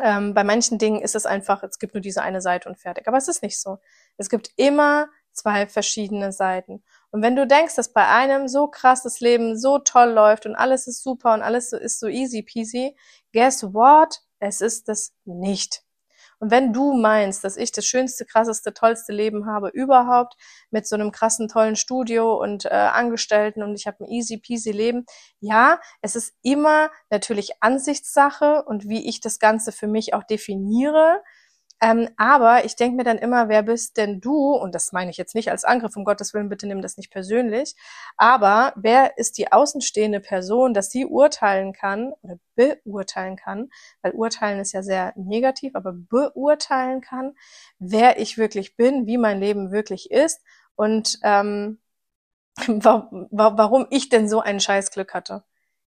ähm, 0.02 0.34
bei 0.34 0.44
manchen 0.44 0.78
Dingen 0.78 1.02
ist 1.02 1.16
es 1.16 1.26
einfach, 1.26 1.64
es 1.64 1.80
gibt 1.80 1.94
nur 1.94 2.02
diese 2.02 2.22
eine 2.22 2.42
Seite 2.42 2.70
und 2.70 2.78
fertig. 2.78 3.08
Aber 3.08 3.18
es 3.18 3.28
ist 3.28 3.44
nicht 3.44 3.60
so. 3.60 3.80
Es 4.18 4.30
gibt 4.30 4.52
immer 4.56 5.08
zwei 5.34 5.68
verschiedene 5.68 6.32
Seiten. 6.32 6.84
Und 7.12 7.22
wenn 7.22 7.36
du 7.36 7.48
denkst, 7.48 7.76
dass 7.76 7.94
bei 7.94 8.08
einem 8.08 8.48
so 8.48 8.68
krass 8.68 9.04
das 9.04 9.20
Leben 9.20 9.58
so 9.58 9.80
toll 9.80 10.10
läuft 10.10 10.46
und 10.46 10.56
alles 10.56 10.88
ist 10.88 11.04
super 11.04 11.34
und 11.34 11.42
alles 11.42 11.74
ist 11.74 12.00
so 12.00 12.08
easy 12.08 12.44
peasy, 12.44 12.96
guess 13.34 13.64
what? 13.64 14.22
Es 14.40 14.62
ist 14.62 14.90
es 14.90 15.14
nicht. 15.26 15.84
Und 16.40 16.52
wenn 16.52 16.72
du 16.72 16.94
meinst, 16.94 17.44
dass 17.44 17.58
ich 17.58 17.72
das 17.72 17.86
schönste, 17.86 18.26
krasseste, 18.26 18.74
tollste 18.74 19.12
Leben 19.12 19.46
habe 19.46 19.70
überhaupt, 19.70 20.36
mit 20.72 20.88
so 20.88 20.96
einem 20.96 21.12
krassen, 21.12 21.50
tollen 21.50 21.76
Studio 21.76 22.42
und 22.42 22.66
äh, 22.66 22.70
Angestellten 22.70 23.62
und 23.62 23.76
ich 23.76 23.88
habe 23.88 24.04
ein 24.04 24.08
easy 24.08 24.38
peasy 24.38 24.72
Leben, 24.72 25.06
ja, 25.42 25.82
es 26.02 26.16
ist 26.16 26.34
immer 26.42 26.92
natürlich 27.10 27.62
Ansichtssache 27.62 28.64
und 28.66 28.88
wie 28.88 29.08
ich 29.08 29.20
das 29.20 29.40
Ganze 29.40 29.74
für 29.74 29.88
mich 29.88 30.14
auch 30.14 30.24
definiere. 30.24 31.22
Ähm, 31.82 32.10
aber 32.18 32.66
ich 32.66 32.76
denke 32.76 32.98
mir 32.98 33.04
dann 33.04 33.18
immer, 33.18 33.48
wer 33.48 33.64
bist 33.64 33.96
denn 33.98 34.20
du? 34.20 34.52
Und 34.52 34.76
das 34.76 34.92
meine 34.92 35.12
ich 35.12 35.18
jetzt 35.18 35.34
nicht 35.34 35.50
als 35.50 35.64
Angriff, 35.64 35.96
um 35.96 36.04
Gottes 36.04 36.34
Willen, 36.34 36.50
bitte 36.50 36.68
nimm 36.68 36.82
das 36.82 36.98
nicht 36.98 37.10
persönlich. 37.12 37.76
Aber 38.18 38.74
wer 38.76 39.18
ist 39.18 39.38
die 39.38 39.52
außenstehende 39.52 40.20
Person, 40.20 40.74
dass 40.74 40.92
sie 40.92 41.06
urteilen 41.06 41.72
kann 41.72 42.12
oder 42.22 42.38
beurteilen 42.56 43.38
kann, 43.38 43.70
weil 44.02 44.12
urteilen 44.12 44.60
ist 44.60 44.74
ja 44.74 44.84
sehr 44.84 45.14
negativ, 45.16 45.76
aber 45.76 45.94
beurteilen 45.94 47.00
kann, 47.00 47.36
wer 47.80 48.20
ich 48.20 48.38
wirklich 48.38 48.76
bin, 48.76 49.08
wie 49.08 49.18
mein 49.18 49.40
Leben 49.40 49.72
wirklich 49.72 50.12
ist 50.12 50.42
und 50.76 51.20
ähm, 51.24 51.80
warum 52.58 53.88
ich 53.90 54.10
denn 54.10 54.28
so 54.28 54.42
ein 54.42 54.60
Scheißglück 54.60 55.14
hatte. 55.14 55.44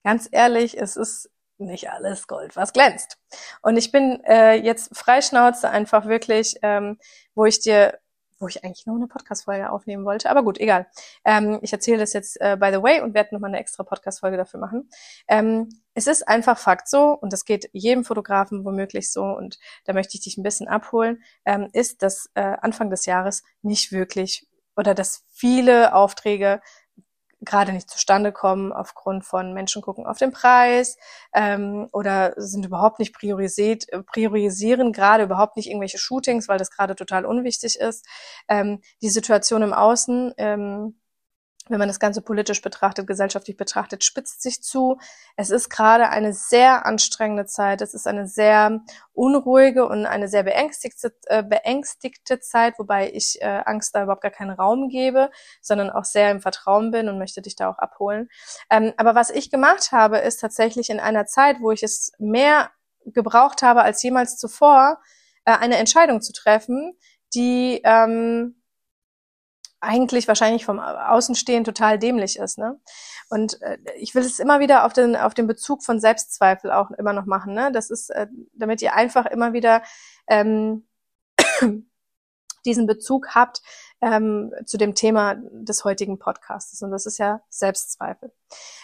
Ganz 0.04 0.30
ehrlich, 0.32 0.80
es 0.80 0.96
ist 0.98 1.30
nicht 1.58 1.90
alles 1.90 2.28
Gold, 2.28 2.56
was 2.56 2.74
glänzt. 2.74 3.18
Und 3.62 3.78
ich 3.78 3.92
bin 3.92 4.24
äh, 4.26 4.56
jetzt 4.56 4.96
freischnauze 4.96 5.70
einfach 5.70 6.06
wirklich, 6.06 6.56
ähm, 6.62 6.98
wo 7.34 7.46
ich 7.46 7.60
dir, 7.60 8.00
wo 8.40 8.48
ich 8.48 8.64
eigentlich 8.64 8.86
nur 8.86 8.98
eine 8.98 9.08
Podcast-Folge 9.08 9.72
aufnehmen 9.72 10.06
wollte, 10.06 10.30
aber 10.30 10.44
gut, 10.44 10.60
egal. 10.60 10.88
Ähm, 11.24 11.60
ich 11.62 11.72
erzähle 11.72 12.00
das 12.00 12.14
jetzt 12.14 12.40
äh, 12.42 12.58
by 12.60 12.72
the 12.74 12.84
way 12.84 13.02
und 13.02 13.14
werde 13.14 13.34
nochmal 13.34 13.50
eine 13.50 13.60
extra 13.60 13.84
Podcast-Folge 13.84 14.38
dafür 14.38 14.60
machen. 14.60 14.90
Ähm, 15.28 15.70
es 15.94 16.08
ist 16.08 16.28
einfach 16.28 16.58
Fakt 16.58 16.90
so, 16.90 17.12
und 17.12 17.32
das 17.32 17.46
geht 17.46 17.70
jedem 17.72 18.04
Fotografen 18.04 18.66
womöglich 18.66 19.12
so, 19.12 19.24
und 19.24 19.58
da 19.86 19.94
möchte 19.94 20.18
ich 20.18 20.24
dich 20.24 20.38
ein 20.38 20.44
bisschen 20.44 20.68
abholen, 20.68 21.24
ähm, 21.46 21.70
ist, 21.72 22.02
dass 22.02 22.30
äh, 22.36 22.42
Anfang 22.42 22.90
des 22.90 23.06
Jahres 23.06 23.44
nicht 23.62 23.92
wirklich 23.92 24.48
oder 24.76 24.94
dass 24.94 25.24
viele 25.32 25.96
Aufträge 25.96 26.62
gerade 27.46 27.72
nicht 27.72 27.90
zustande 27.90 28.32
kommen 28.32 28.74
aufgrund 28.74 29.26
von 29.26 29.54
Menschen 29.54 29.82
gucken 29.82 30.06
auf 30.06 30.18
den 30.18 30.32
Preis 30.32 30.98
ähm, 31.34 31.88
oder 31.92 32.34
sind 32.38 32.66
überhaupt 32.66 33.00
nicht 33.00 33.14
priorisiert, 33.14 33.86
priorisieren 34.08 34.92
gerade 34.92 35.24
überhaupt 35.24 35.56
nicht 35.58 35.70
irgendwelche 35.70 35.98
Shootings, 35.98 36.48
weil 36.48 36.58
das 36.58 36.72
gerade 36.72 36.96
total 36.96 37.26
unwichtig 37.26 37.80
ist. 37.80 38.06
Ähm, 38.48 38.82
die 39.02 39.10
Situation 39.10 39.62
im 39.62 39.74
Außen 39.74 40.34
ähm, 40.38 40.96
wenn 41.68 41.80
man 41.80 41.88
das 41.88 42.00
Ganze 42.00 42.22
politisch 42.22 42.62
betrachtet, 42.62 43.08
gesellschaftlich 43.08 43.58
betrachtet, 43.58 44.04
spitzt 44.04 44.44
sich 44.44 44.62
zu. 44.62 45.00
Es 45.36 45.50
ist 45.50 45.70
gerade 45.70 46.10
eine 46.10 46.34
sehr 46.34 46.86
anstrengende 46.86 47.46
Zeit. 47.46 47.82
Es 47.82 47.94
ist 47.94 48.08
eine 48.08 48.28
sehr 48.28 48.82
unruhige 49.14 49.88
und 49.88 50.06
eine 50.06 50.28
sehr 50.28 50.44
beängstigte, 50.44 51.14
äh, 51.26 51.42
beängstigte 51.42 52.40
Zeit, 52.40 52.78
wobei 52.78 53.12
ich 53.12 53.42
äh, 53.42 53.64
Angst 53.66 53.96
da 53.96 54.04
überhaupt 54.04 54.22
gar 54.22 54.32
keinen 54.32 54.52
Raum 54.52 54.90
gebe, 54.90 55.32
sondern 55.62 55.90
auch 55.90 56.06
sehr 56.06 56.30
im 56.30 56.42
Vertrauen 56.42 56.92
bin 56.92 57.10
und 57.10 57.18
möchte 57.18 57.42
dich 57.42 57.56
da 57.56 57.70
auch 57.70 57.80
abholen. 57.80 58.30
Ähm, 58.70 58.94
aber 58.98 59.16
was 59.16 59.32
ich 59.32 59.50
gemacht 59.50 59.92
habe, 59.92 60.20
ist 60.20 60.42
tatsächlich 60.42 60.90
in 60.90 61.00
einer 61.00 61.26
Zeit, 61.26 61.58
wo 61.62 61.72
ich 61.72 61.82
es 61.82 62.12
mehr 62.20 62.70
gebraucht 63.06 63.64
habe 63.64 63.82
als 63.82 64.04
jemals 64.04 64.38
zuvor, 64.38 65.00
äh, 65.46 65.54
eine 65.54 65.78
Entscheidung 65.78 66.22
zu 66.22 66.32
treffen, 66.32 66.96
die 67.34 67.82
ähm, 67.84 68.56
eigentlich 69.86 70.28
wahrscheinlich 70.28 70.66
vom 70.66 70.80
Außenstehen 70.80 71.64
total 71.64 72.00
dämlich 72.00 72.38
ist. 72.38 72.58
Ne? 72.58 72.80
Und 73.30 73.62
äh, 73.62 73.78
ich 73.98 74.16
will 74.16 74.24
es 74.24 74.40
immer 74.40 74.60
wieder 74.60 74.86
auf 74.86 74.94
den, 74.94 75.16
auf 75.16 75.34
den 75.34 75.48
Bezug 75.48 75.84
von 75.84 76.00
Selbstzweifel 76.00 76.72
auch 76.72 76.92
immer 76.92 77.14
noch 77.14 77.26
machen. 77.26 77.54
Ne? 77.54 77.72
Das 77.72 77.90
ist, 77.90 78.10
äh, 78.10 78.28
damit 78.54 78.82
ihr 78.82 78.94
einfach 78.94 79.26
immer 79.26 79.54
wieder 79.54 79.84
ähm, 80.28 80.88
diesen 82.66 82.88
Bezug 82.88 83.36
habt 83.36 83.62
ähm, 84.02 84.52
zu 84.66 84.78
dem 84.78 84.96
Thema 84.96 85.36
des 85.52 85.84
heutigen 85.84 86.20
Podcasts. 86.20 86.82
Und 86.82 86.92
das 86.92 87.06
ist 87.06 87.18
ja 87.18 87.42
Selbstzweifel. 87.50 88.34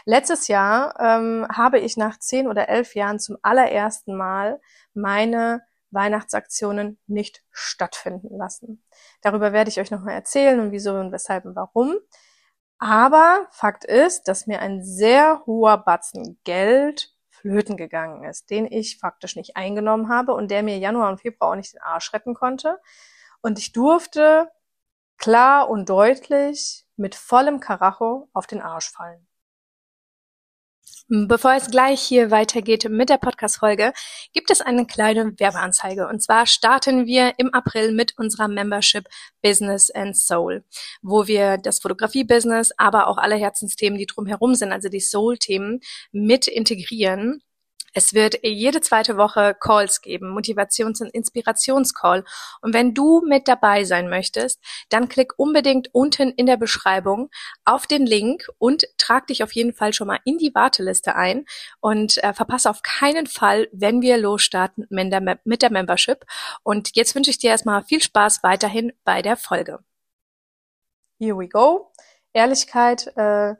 Letztes 0.05 0.47
Jahr 0.47 0.99
ähm, 0.99 1.47
habe 1.51 1.79
ich 1.79 1.97
nach 1.97 2.19
zehn 2.19 2.47
oder 2.47 2.69
elf 2.69 2.95
Jahren 2.95 3.19
zum 3.19 3.37
allerersten 3.41 4.15
Mal 4.15 4.61
meine 4.93 5.63
Weihnachtsaktionen 5.91 6.99
nicht 7.07 7.43
stattfinden 7.51 8.37
lassen. 8.37 8.83
Darüber 9.21 9.53
werde 9.53 9.69
ich 9.69 9.79
euch 9.79 9.91
nochmal 9.91 10.15
erzählen 10.15 10.59
und 10.59 10.71
wieso 10.71 10.93
und 10.93 11.11
weshalb 11.11 11.45
und 11.45 11.55
warum. 11.55 11.95
Aber 12.79 13.47
Fakt 13.51 13.85
ist, 13.85 14.27
dass 14.27 14.47
mir 14.47 14.59
ein 14.59 14.83
sehr 14.83 15.43
hoher 15.45 15.77
Batzen 15.77 16.39
Geld 16.43 17.13
flöten 17.29 17.77
gegangen 17.77 18.23
ist, 18.23 18.49
den 18.49 18.65
ich 18.65 18.99
faktisch 18.99 19.35
nicht 19.35 19.55
eingenommen 19.55 20.09
habe 20.09 20.33
und 20.33 20.49
der 20.51 20.63
mir 20.63 20.77
Januar 20.77 21.09
und 21.09 21.21
Februar 21.21 21.51
auch 21.51 21.55
nicht 21.55 21.73
den 21.73 21.81
Arsch 21.81 22.13
retten 22.13 22.33
konnte. 22.33 22.79
Und 23.41 23.59
ich 23.59 23.71
durfte 23.71 24.51
klar 25.17 25.69
und 25.69 25.89
deutlich 25.89 26.85
mit 26.95 27.15
vollem 27.15 27.59
Karacho 27.59 28.29
auf 28.33 28.47
den 28.47 28.61
Arsch 28.61 28.91
fallen. 28.91 29.27
Bevor 31.13 31.55
es 31.55 31.69
gleich 31.69 31.99
hier 31.99 32.31
weitergeht 32.31 32.87
mit 32.89 33.09
der 33.09 33.17
Podcast-Folge, 33.17 33.91
gibt 34.31 34.49
es 34.49 34.61
eine 34.61 34.85
kleine 34.85 35.37
Werbeanzeige. 35.37 36.07
Und 36.07 36.23
zwar 36.23 36.45
starten 36.45 37.05
wir 37.05 37.33
im 37.35 37.53
April 37.53 37.91
mit 37.91 38.17
unserer 38.17 38.47
Membership 38.47 39.09
Business 39.41 39.91
and 39.91 40.15
Soul, 40.15 40.63
wo 41.01 41.27
wir 41.27 41.57
das 41.57 41.79
Fotografie-Business, 41.79 42.71
aber 42.77 43.07
auch 43.07 43.17
alle 43.17 43.35
Herzensthemen, 43.35 43.99
die 43.99 44.05
drumherum 44.05 44.55
sind, 44.55 44.71
also 44.71 44.87
die 44.87 45.01
Soul-Themen, 45.01 45.81
mit 46.13 46.47
integrieren 46.47 47.43
es 47.93 48.13
wird 48.13 48.39
jede 48.43 48.81
zweite 48.81 49.17
Woche 49.17 49.55
Calls 49.59 50.01
geben, 50.01 50.35
Motivations- 50.37 51.01
und 51.01 51.09
Inspirationscall. 51.09 52.23
Und 52.61 52.73
wenn 52.73 52.93
du 52.93 53.21
mit 53.25 53.47
dabei 53.47 53.83
sein 53.83 54.09
möchtest, 54.09 54.59
dann 54.89 55.09
klick 55.09 55.33
unbedingt 55.37 55.89
unten 55.93 56.31
in 56.31 56.45
der 56.45 56.57
Beschreibung 56.57 57.29
auf 57.65 57.87
den 57.87 58.05
Link 58.05 58.47
und 58.57 58.85
trag 58.97 59.27
dich 59.27 59.43
auf 59.43 59.53
jeden 59.53 59.73
Fall 59.73 59.93
schon 59.93 60.07
mal 60.07 60.19
in 60.25 60.37
die 60.37 60.55
Warteliste 60.55 61.15
ein 61.15 61.45
und 61.79 62.23
äh, 62.23 62.33
verpasse 62.33 62.69
auf 62.69 62.81
keinen 62.81 63.27
Fall, 63.27 63.67
wenn 63.71 64.01
wir 64.01 64.17
losstarten 64.17 64.87
mit 64.89 65.11
der, 65.11 65.39
mit 65.43 65.61
der 65.61 65.71
Membership. 65.71 66.25
Und 66.63 66.95
jetzt 66.95 67.15
wünsche 67.15 67.29
ich 67.29 67.39
dir 67.39 67.51
erstmal 67.51 67.83
viel 67.83 68.01
Spaß 68.01 68.43
weiterhin 68.43 68.93
bei 69.03 69.21
der 69.21 69.37
Folge. 69.37 69.79
Here 71.19 71.37
we 71.37 71.47
go. 71.47 71.91
Ehrlichkeit 72.33 73.07
äh, 73.17 73.55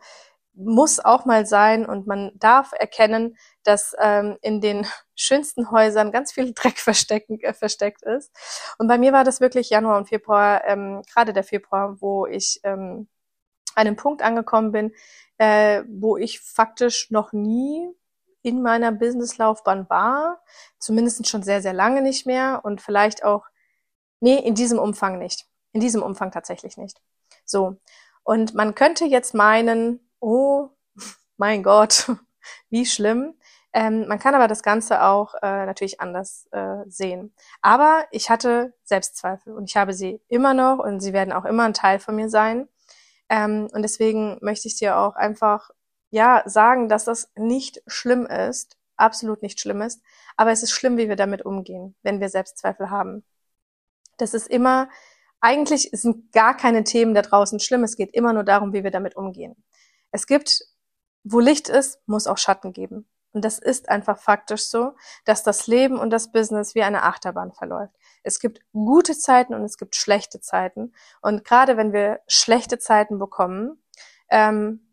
muss 0.54 1.00
auch 1.00 1.26
mal 1.26 1.46
sein 1.46 1.86
und 1.86 2.08
man 2.08 2.32
darf 2.36 2.72
erkennen, 2.78 3.38
dass 3.64 3.96
ähm, 4.00 4.38
in 4.42 4.62
den 4.62 4.86
schönsten 5.16 5.72
Häusern 5.72 6.12
ganz 6.12 6.32
viel 6.32 6.54
Dreck 6.54 6.80
verstecken, 6.80 7.40
äh, 7.42 7.54
versteckt 7.54 8.04
ist. 8.04 8.32
Und 8.78 8.88
bei 8.88 8.98
mir 8.98 9.14
war 9.14 9.24
das 9.24 9.42
wirklich 9.42 9.70
Januar 9.70 9.98
und 9.98 10.10
Februar, 10.10 10.66
ähm, 10.66 11.04
gerade 11.12 11.34
der 11.34 11.44
Februar, 11.44 12.02
wo 12.02 12.26
ich 12.26 12.60
ähm, 12.64 13.08
an 13.76 13.88
einem 13.88 13.96
Punkt 13.96 14.22
angekommen 14.22 14.72
bin, 14.72 14.94
äh, 15.38 15.84
wo 15.88 16.18
ich 16.18 16.40
faktisch 16.40 17.10
noch 17.12 17.32
nie 17.34 17.90
in 18.44 18.62
meiner 18.62 18.92
Businesslaufbahn 18.92 19.90
war, 19.90 20.42
zumindest 20.80 21.28
schon 21.28 21.44
sehr, 21.44 21.62
sehr 21.62 21.74
lange 21.74 22.02
nicht 22.02 22.26
mehr 22.26 22.62
und 22.64 22.82
vielleicht 22.82 23.24
auch, 23.24 23.46
nee, 24.20 24.38
in 24.38 24.56
diesem 24.56 24.80
Umfang 24.80 25.20
nicht. 25.20 25.46
In 25.74 25.80
diesem 25.80 26.02
Umfang 26.02 26.32
tatsächlich 26.32 26.78
nicht. 26.78 27.00
So. 27.46 27.78
Und 28.24 28.54
man 28.56 28.76
könnte 28.76 29.06
jetzt 29.06 29.34
meinen, 29.34 30.00
oh 30.22 30.70
mein 31.38 31.64
Gott, 31.64 32.10
wie 32.70 32.86
schlimm. 32.86 33.36
Ähm, 33.74 34.08
man 34.08 34.20
kann 34.20 34.36
aber 34.36 34.48
das 34.48 34.64
Ganze 34.64 35.04
auch 35.04 35.34
äh, 35.36 35.66
natürlich 35.66 36.02
anders 36.02 36.48
äh, 36.52 36.84
sehen. 36.88 37.34
Aber 37.62 38.06
ich 38.12 38.30
hatte 38.30 38.74
Selbstzweifel 38.84 39.54
und 39.54 39.70
ich 39.70 39.78
habe 39.78 39.94
sie 39.94 40.22
immer 40.28 40.54
noch 40.54 40.80
und 40.80 41.00
sie 41.00 41.14
werden 41.14 41.34
auch 41.34 41.46
immer 41.46 41.64
ein 41.64 41.74
Teil 41.74 42.00
von 42.00 42.16
mir 42.16 42.30
sein. 42.30 42.68
Ähm, 43.30 43.70
und 43.72 43.82
deswegen 43.82 44.38
möchte 44.42 44.68
ich 44.68 44.76
dir 44.76 44.98
auch 44.98 45.16
einfach 45.16 45.70
ja 46.10 46.44
sagen, 46.46 46.90
dass 46.90 47.06
das 47.06 47.32
nicht 47.36 47.82
schlimm 47.88 48.26
ist, 48.26 48.78
absolut 48.98 49.42
nicht 49.42 49.60
schlimm 49.60 49.82
ist. 49.82 50.02
Aber 50.36 50.52
es 50.52 50.64
ist 50.64 50.72
schlimm, 50.72 50.98
wie 50.98 51.10
wir 51.10 51.16
damit 51.16 51.46
umgehen, 51.46 51.96
wenn 52.04 52.20
wir 52.20 52.30
Selbstzweifel 52.30 52.90
haben. 52.90 53.24
Das 54.18 54.34
ist 54.34 54.48
immer, 54.48 54.90
eigentlich 55.40 55.90
sind 55.94 56.32
gar 56.34 56.56
keine 56.56 56.84
Themen 56.84 57.14
da 57.14 57.22
draußen 57.22 57.60
schlimm. 57.60 57.84
Es 57.84 57.96
geht 57.96 58.14
immer 58.14 58.34
nur 58.34 58.44
darum, 58.44 58.74
wie 58.74 58.84
wir 58.84 58.92
damit 58.92 59.16
umgehen. 59.16 59.56
Es 60.12 60.28
gibt, 60.28 60.64
wo 61.24 61.40
Licht 61.40 61.70
ist, 61.70 62.00
muss 62.08 62.28
auch 62.28 62.38
Schatten 62.38 62.74
geben. 62.74 63.08
Und 63.34 63.46
das 63.46 63.60
ist 63.60 63.90
einfach 63.90 64.20
faktisch 64.20 64.64
so, 64.64 64.96
dass 65.24 65.44
das 65.44 65.68
Leben 65.68 65.98
und 65.98 66.10
das 66.10 66.32
Business 66.32 66.76
wie 66.76 66.84
eine 66.84 67.04
Achterbahn 67.04 67.54
verläuft. 67.54 67.94
Es 68.24 68.40
gibt 68.40 68.60
gute 68.74 69.18
Zeiten 69.18 69.54
und 69.54 69.64
es 69.64 69.78
gibt 69.78 69.96
schlechte 69.96 70.42
Zeiten. 70.42 70.94
Und 71.22 71.46
gerade 71.46 71.78
wenn 71.78 71.94
wir 71.94 72.20
schlechte 72.28 72.78
Zeiten 72.78 73.20
bekommen, 73.20 73.82
ähm, 74.30 74.92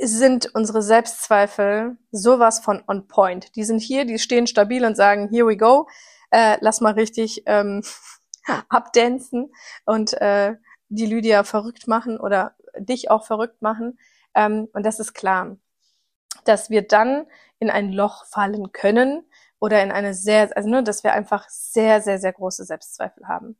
sind 0.00 0.54
unsere 0.54 0.82
Selbstzweifel 0.82 1.96
sowas 2.12 2.60
von 2.60 2.82
on 2.86 3.08
point. 3.08 3.54
Die 3.56 3.64
sind 3.64 3.80
hier, 3.80 4.04
die 4.04 4.18
stehen 4.18 4.46
stabil 4.46 4.84
und 4.84 4.96
sagen, 4.96 5.28
here 5.28 5.46
we 5.46 5.56
go, 5.56 5.88
äh, 6.30 6.56
lass 6.60 6.80
mal 6.80 6.92
richtig 6.92 7.42
ähm, 7.46 7.82
abdancen 8.68 9.52
und 9.84 10.14
äh, 10.20 10.56
die 10.88 11.06
Lydia 11.06 11.42
verrückt 11.42 11.88
machen 11.88 12.18
oder 12.18 12.56
dich 12.78 13.10
auch 13.10 13.26
verrückt 13.26 13.60
machen. 13.60 13.98
Ähm, 14.38 14.68
und 14.72 14.86
das 14.86 15.00
ist 15.00 15.14
klar, 15.14 15.56
dass 16.44 16.70
wir 16.70 16.86
dann 16.86 17.26
in 17.58 17.70
ein 17.70 17.92
Loch 17.92 18.24
fallen 18.26 18.70
können 18.72 19.24
oder 19.58 19.82
in 19.82 19.90
eine 19.90 20.14
sehr, 20.14 20.56
also 20.56 20.68
nur, 20.68 20.82
dass 20.82 21.02
wir 21.02 21.12
einfach 21.12 21.48
sehr, 21.48 22.00
sehr, 22.00 22.20
sehr 22.20 22.32
große 22.32 22.64
Selbstzweifel 22.64 23.26
haben. 23.26 23.58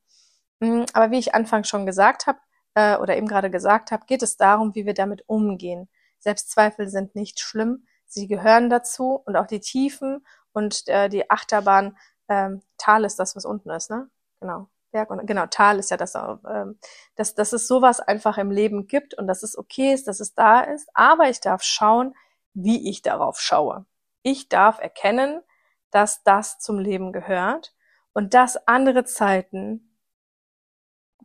Mm, 0.61 0.85
aber 0.93 1.11
wie 1.11 1.19
ich 1.19 1.35
anfangs 1.35 1.69
schon 1.69 1.85
gesagt 1.85 2.29
habe, 2.29 2.39
äh, 2.75 2.97
oder 2.99 3.17
eben 3.17 3.27
gerade 3.27 3.51
gesagt 3.51 3.91
habe, 3.91 4.07
geht 4.07 4.23
es 4.23 4.37
darum, 4.37 4.75
wie 4.77 4.87
wir 4.87 4.95
damit 4.95 5.25
umgehen. 5.27 5.89
Selbstzweifel 6.21 6.89
sind 6.89 7.17
nicht 7.17 7.41
schlimm, 7.41 7.87
sie 8.07 8.29
gehören 8.29 8.71
dazu 8.71 9.21
und 9.27 9.37
auch 9.37 9.47
die 9.49 9.61
Tiefen 9.61 10.25
und 10.53 10.87
äh, 10.87 11.09
die 11.09 11.29
Achterbahn, 11.31 11.99
ähm, 12.29 12.63
Tal 12.79 13.05
ist 13.05 13.19
das, 13.19 13.35
was 13.37 13.45
unten 13.45 13.71
ist, 13.71 13.91
ne? 13.91 14.09
Genau. 14.41 14.69
Berg 14.99 15.11
und 15.11 15.25
genau, 15.26 15.47
Tal 15.47 15.78
ist 15.78 15.90
ja 15.90 15.97
das, 15.97 16.14
ähm, 16.17 16.78
dass, 17.14 17.35
dass 17.35 17.52
es 17.52 17.69
sowas 17.69 18.00
einfach 18.00 18.37
im 18.37 18.50
Leben 18.50 18.88
gibt 18.88 19.14
und 19.14 19.28
dass 19.28 19.45
es 19.45 19.57
okay 19.57 19.93
ist, 19.93 20.09
dass 20.09 20.19
es 20.19 20.35
da 20.35 20.61
ist, 20.61 20.88
aber 20.95 21.31
ich 21.31 21.40
darf 21.40 21.62
schauen, 21.62 22.14
wie 22.55 22.90
ich 22.90 23.02
darauf 23.02 23.38
schaue. 23.38 23.87
Ich 24.23 24.49
darf 24.49 24.81
erkennen, 24.81 25.40
dass 25.90 26.25
das 26.25 26.59
zum 26.59 26.78
Leben 26.81 27.12
gehört 27.12 27.75
und 28.12 28.35
dass 28.35 28.67
andere 28.67 29.05
Zeiten 29.05 29.88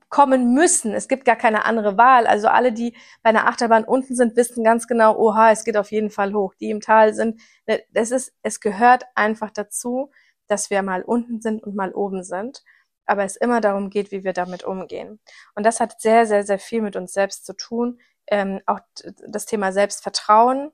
kommen 0.09 0.53
müssen. 0.53 0.93
Es 0.93 1.07
gibt 1.07 1.25
gar 1.25 1.35
keine 1.35 1.65
andere 1.65 1.97
Wahl. 1.97 2.27
Also 2.27 2.47
alle, 2.47 2.71
die 2.71 2.95
bei 3.23 3.31
einer 3.31 3.47
Achterbahn 3.47 3.83
unten 3.83 4.15
sind, 4.15 4.35
wissen 4.35 4.63
ganz 4.63 4.87
genau, 4.87 5.17
oha, 5.17 5.49
es 5.49 5.63
geht 5.63 5.75
auf 5.75 5.91
jeden 5.91 6.11
Fall 6.11 6.33
hoch. 6.35 6.53
Die 6.53 6.69
im 6.69 6.81
Tal 6.81 7.15
sind, 7.15 7.41
ne, 7.65 7.81
das 7.91 8.11
ist, 8.11 8.31
es 8.43 8.59
gehört 8.59 9.05
einfach 9.15 9.49
dazu, 9.49 10.11
dass 10.45 10.69
wir 10.69 10.83
mal 10.83 11.01
unten 11.01 11.41
sind 11.41 11.63
und 11.63 11.75
mal 11.75 11.91
oben 11.93 12.23
sind. 12.23 12.63
Aber 13.05 13.23
es 13.23 13.35
immer 13.35 13.61
darum 13.61 13.89
geht, 13.89 14.11
wie 14.11 14.23
wir 14.23 14.33
damit 14.33 14.63
umgehen. 14.63 15.19
Und 15.55 15.65
das 15.65 15.79
hat 15.79 15.99
sehr, 16.01 16.25
sehr, 16.25 16.43
sehr 16.43 16.59
viel 16.59 16.81
mit 16.81 16.95
uns 16.95 17.13
selbst 17.13 17.45
zu 17.45 17.53
tun. 17.53 17.99
Ähm, 18.27 18.61
auch 18.65 18.79
das 19.27 19.45
Thema 19.45 19.71
Selbstvertrauen, 19.71 20.71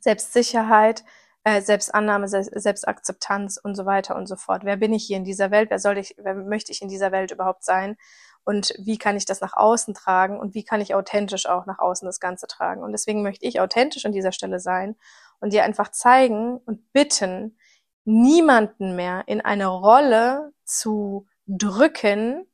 Selbstsicherheit, 0.00 1.04
äh, 1.44 1.60
Selbstannahme, 1.60 2.28
Selbstakzeptanz 2.28 3.58
und 3.62 3.74
so 3.74 3.86
weiter 3.86 4.16
und 4.16 4.26
so 4.26 4.36
fort. 4.36 4.64
Wer 4.64 4.76
bin 4.76 4.92
ich 4.92 5.04
hier 5.04 5.16
in 5.16 5.24
dieser 5.24 5.50
Welt? 5.50 5.70
Wer 5.70 5.78
soll 5.78 5.98
ich, 5.98 6.14
wer 6.18 6.34
möchte 6.34 6.72
ich 6.72 6.82
in 6.82 6.88
dieser 6.88 7.12
Welt 7.12 7.30
überhaupt 7.30 7.64
sein? 7.64 7.96
Und 8.44 8.74
wie 8.78 8.98
kann 8.98 9.16
ich 9.16 9.24
das 9.24 9.40
nach 9.40 9.54
außen 9.54 9.94
tragen? 9.94 10.38
Und 10.38 10.54
wie 10.54 10.64
kann 10.64 10.80
ich 10.80 10.94
authentisch 10.94 11.46
auch 11.46 11.66
nach 11.66 11.78
außen 11.78 12.06
das 12.06 12.20
Ganze 12.20 12.46
tragen? 12.46 12.82
Und 12.82 12.92
deswegen 12.92 13.22
möchte 13.22 13.46
ich 13.46 13.60
authentisch 13.60 14.04
an 14.04 14.12
dieser 14.12 14.32
Stelle 14.32 14.60
sein 14.60 14.96
und 15.40 15.52
dir 15.52 15.64
einfach 15.64 15.90
zeigen 15.90 16.58
und 16.58 16.92
bitten, 16.92 17.56
niemanden 18.04 18.96
mehr 18.96 19.24
in 19.26 19.40
eine 19.40 19.66
Rolle 19.68 20.52
zu 20.64 21.26
drücken, 21.46 22.46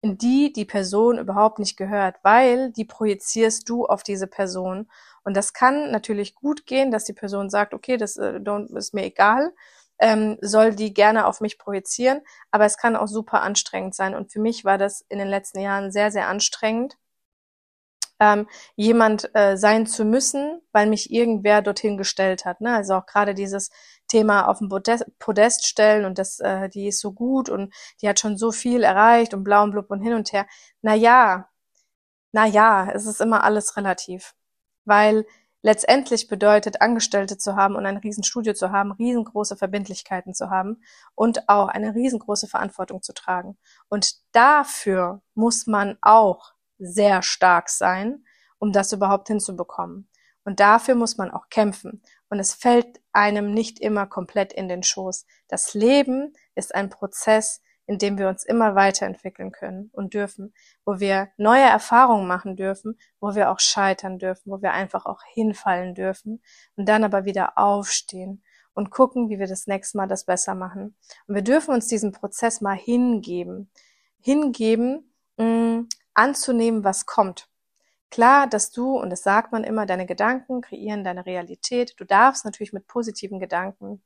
in 0.00 0.18
die 0.18 0.52
die 0.52 0.66
Person 0.66 1.18
überhaupt 1.18 1.58
nicht 1.58 1.76
gehört, 1.76 2.16
weil 2.22 2.70
die 2.72 2.84
projizierst 2.84 3.68
du 3.68 3.86
auf 3.86 4.02
diese 4.02 4.26
Person. 4.26 4.90
Und 5.24 5.36
das 5.36 5.54
kann 5.54 5.90
natürlich 5.90 6.34
gut 6.34 6.66
gehen, 6.66 6.90
dass 6.90 7.04
die 7.04 7.14
Person 7.14 7.48
sagt, 7.48 7.72
okay, 7.72 7.96
das 7.96 8.16
äh, 8.16 8.38
ist 8.74 8.94
mir 8.94 9.04
egal, 9.04 9.54
ähm, 9.98 10.36
soll 10.40 10.74
die 10.74 10.92
gerne 10.92 11.26
auf 11.26 11.40
mich 11.40 11.58
projizieren, 11.58 12.20
aber 12.50 12.66
es 12.66 12.76
kann 12.76 12.96
auch 12.96 13.06
super 13.08 13.42
anstrengend 13.42 13.94
sein. 13.94 14.14
Und 14.14 14.32
für 14.32 14.40
mich 14.40 14.64
war 14.64 14.76
das 14.78 15.04
in 15.08 15.18
den 15.18 15.28
letzten 15.28 15.60
Jahren 15.60 15.92
sehr, 15.92 16.10
sehr 16.10 16.28
anstrengend, 16.28 16.98
ähm, 18.20 18.48
jemand 18.76 19.34
äh, 19.34 19.56
sein 19.56 19.86
zu 19.86 20.04
müssen, 20.04 20.60
weil 20.72 20.86
mich 20.86 21.12
irgendwer 21.12 21.62
dorthin 21.62 21.96
gestellt 21.96 22.44
hat. 22.44 22.60
Ne? 22.60 22.74
Also 22.74 22.94
auch 22.94 23.06
gerade 23.06 23.34
dieses 23.34 23.70
Thema 24.14 24.46
auf 24.46 24.58
dem 24.58 24.68
Podest, 24.68 25.66
stellen 25.66 26.04
und 26.04 26.18
das, 26.18 26.38
äh, 26.38 26.68
die 26.68 26.86
ist 26.86 27.00
so 27.00 27.12
gut 27.12 27.48
und 27.48 27.74
die 28.00 28.08
hat 28.08 28.20
schon 28.20 28.36
so 28.36 28.52
viel 28.52 28.84
erreicht 28.84 29.34
und 29.34 29.42
blau 29.42 29.64
und 29.64 29.72
blub 29.72 29.90
und 29.90 30.02
hin 30.02 30.14
und 30.14 30.32
her. 30.32 30.46
Na 30.82 30.94
ja, 30.94 31.48
na 32.30 32.46
ja, 32.46 32.88
es 32.92 33.06
ist 33.06 33.20
immer 33.20 33.42
alles 33.42 33.76
relativ, 33.76 34.36
weil 34.84 35.26
letztendlich 35.62 36.28
bedeutet, 36.28 36.80
Angestellte 36.80 37.38
zu 37.38 37.56
haben 37.56 37.74
und 37.74 37.86
ein 37.86 37.96
Riesenstudio 37.96 38.54
zu 38.54 38.70
haben, 38.70 38.92
riesengroße 38.92 39.56
Verbindlichkeiten 39.56 40.32
zu 40.32 40.48
haben 40.48 40.84
und 41.16 41.48
auch 41.48 41.66
eine 41.66 41.96
riesengroße 41.96 42.46
Verantwortung 42.46 43.02
zu 43.02 43.14
tragen. 43.14 43.58
Und 43.88 44.14
dafür 44.30 45.22
muss 45.34 45.66
man 45.66 45.98
auch 46.02 46.52
sehr 46.78 47.22
stark 47.22 47.68
sein, 47.68 48.24
um 48.58 48.70
das 48.72 48.92
überhaupt 48.92 49.26
hinzubekommen. 49.26 50.08
Und 50.44 50.60
dafür 50.60 50.94
muss 50.94 51.16
man 51.16 51.32
auch 51.32 51.48
kämpfen. 51.48 52.02
Und 52.34 52.40
es 52.40 52.52
fällt 52.52 53.00
einem 53.12 53.54
nicht 53.54 53.78
immer 53.78 54.08
komplett 54.08 54.52
in 54.52 54.66
den 54.66 54.82
Schoß. 54.82 55.24
Das 55.46 55.72
Leben 55.72 56.32
ist 56.56 56.74
ein 56.74 56.90
Prozess, 56.90 57.62
in 57.86 57.98
dem 57.98 58.18
wir 58.18 58.26
uns 58.26 58.42
immer 58.42 58.74
weiterentwickeln 58.74 59.52
können 59.52 59.88
und 59.92 60.14
dürfen, 60.14 60.52
wo 60.84 60.98
wir 60.98 61.28
neue 61.36 61.62
Erfahrungen 61.62 62.26
machen 62.26 62.56
dürfen, 62.56 62.98
wo 63.20 63.36
wir 63.36 63.52
auch 63.52 63.60
scheitern 63.60 64.18
dürfen, 64.18 64.50
wo 64.50 64.60
wir 64.62 64.72
einfach 64.72 65.06
auch 65.06 65.20
hinfallen 65.32 65.94
dürfen 65.94 66.42
und 66.74 66.88
dann 66.88 67.04
aber 67.04 67.24
wieder 67.24 67.56
aufstehen 67.56 68.42
und 68.72 68.90
gucken, 68.90 69.28
wie 69.28 69.38
wir 69.38 69.46
das 69.46 69.68
nächste 69.68 69.96
Mal 69.96 70.08
das 70.08 70.24
besser 70.24 70.56
machen. 70.56 70.96
Und 71.28 71.36
wir 71.36 71.42
dürfen 71.42 71.72
uns 71.72 71.86
diesen 71.86 72.10
Prozess 72.10 72.60
mal 72.60 72.76
hingeben. 72.76 73.70
Hingeben, 74.18 75.14
mh, 75.36 75.44
mm, 75.46 75.88
anzunehmen, 76.14 76.82
was 76.82 77.06
kommt. 77.06 77.48
Klar, 78.10 78.46
dass 78.46 78.70
du, 78.70 78.96
und 78.96 79.10
das 79.10 79.22
sagt 79.22 79.52
man 79.52 79.64
immer, 79.64 79.86
deine 79.86 80.06
Gedanken 80.06 80.60
kreieren 80.60 81.04
deine 81.04 81.26
Realität. 81.26 81.94
Du 81.98 82.04
darfst 82.04 82.44
natürlich 82.44 82.72
mit 82.72 82.86
positiven 82.86 83.40
Gedanken 83.40 84.02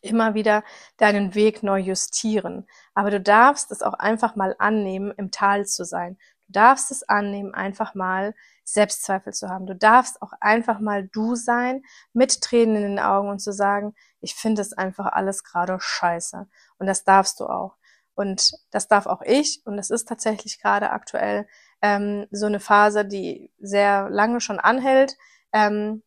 immer 0.00 0.34
wieder 0.34 0.64
deinen 0.96 1.34
Weg 1.34 1.62
neu 1.62 1.78
justieren. 1.78 2.66
Aber 2.94 3.10
du 3.10 3.20
darfst 3.20 3.70
es 3.72 3.82
auch 3.82 3.94
einfach 3.94 4.36
mal 4.36 4.54
annehmen, 4.58 5.12
im 5.16 5.30
Tal 5.30 5.66
zu 5.66 5.84
sein. 5.84 6.16
Du 6.46 6.52
darfst 6.52 6.90
es 6.90 7.02
annehmen, 7.08 7.54
einfach 7.54 7.94
mal 7.94 8.34
Selbstzweifel 8.64 9.32
zu 9.32 9.48
haben. 9.48 9.66
Du 9.66 9.74
darfst 9.74 10.22
auch 10.22 10.32
einfach 10.40 10.80
mal 10.80 11.06
du 11.08 11.34
sein, 11.34 11.82
mit 12.12 12.40
Tränen 12.40 12.76
in 12.76 12.82
den 12.82 12.98
Augen 12.98 13.28
und 13.28 13.40
zu 13.40 13.52
sagen, 13.52 13.94
ich 14.20 14.34
finde 14.34 14.62
es 14.62 14.72
einfach 14.72 15.06
alles 15.06 15.44
gerade 15.44 15.78
scheiße. 15.80 16.46
Und 16.78 16.86
das 16.86 17.04
darfst 17.04 17.40
du 17.40 17.46
auch. 17.46 17.76
Und 18.14 18.52
das 18.70 18.88
darf 18.88 19.06
auch 19.06 19.22
ich. 19.22 19.62
Und 19.64 19.78
es 19.78 19.90
ist 19.90 20.08
tatsächlich 20.08 20.60
gerade 20.60 20.90
aktuell 20.90 21.46
ähm, 21.82 22.26
so 22.30 22.46
eine 22.46 22.60
Phase, 22.60 23.04
die 23.04 23.50
sehr 23.58 24.08
lange 24.10 24.40
schon 24.40 24.58
anhält. 24.58 25.16
Ähm, 25.52 26.02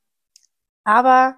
aber 0.83 1.35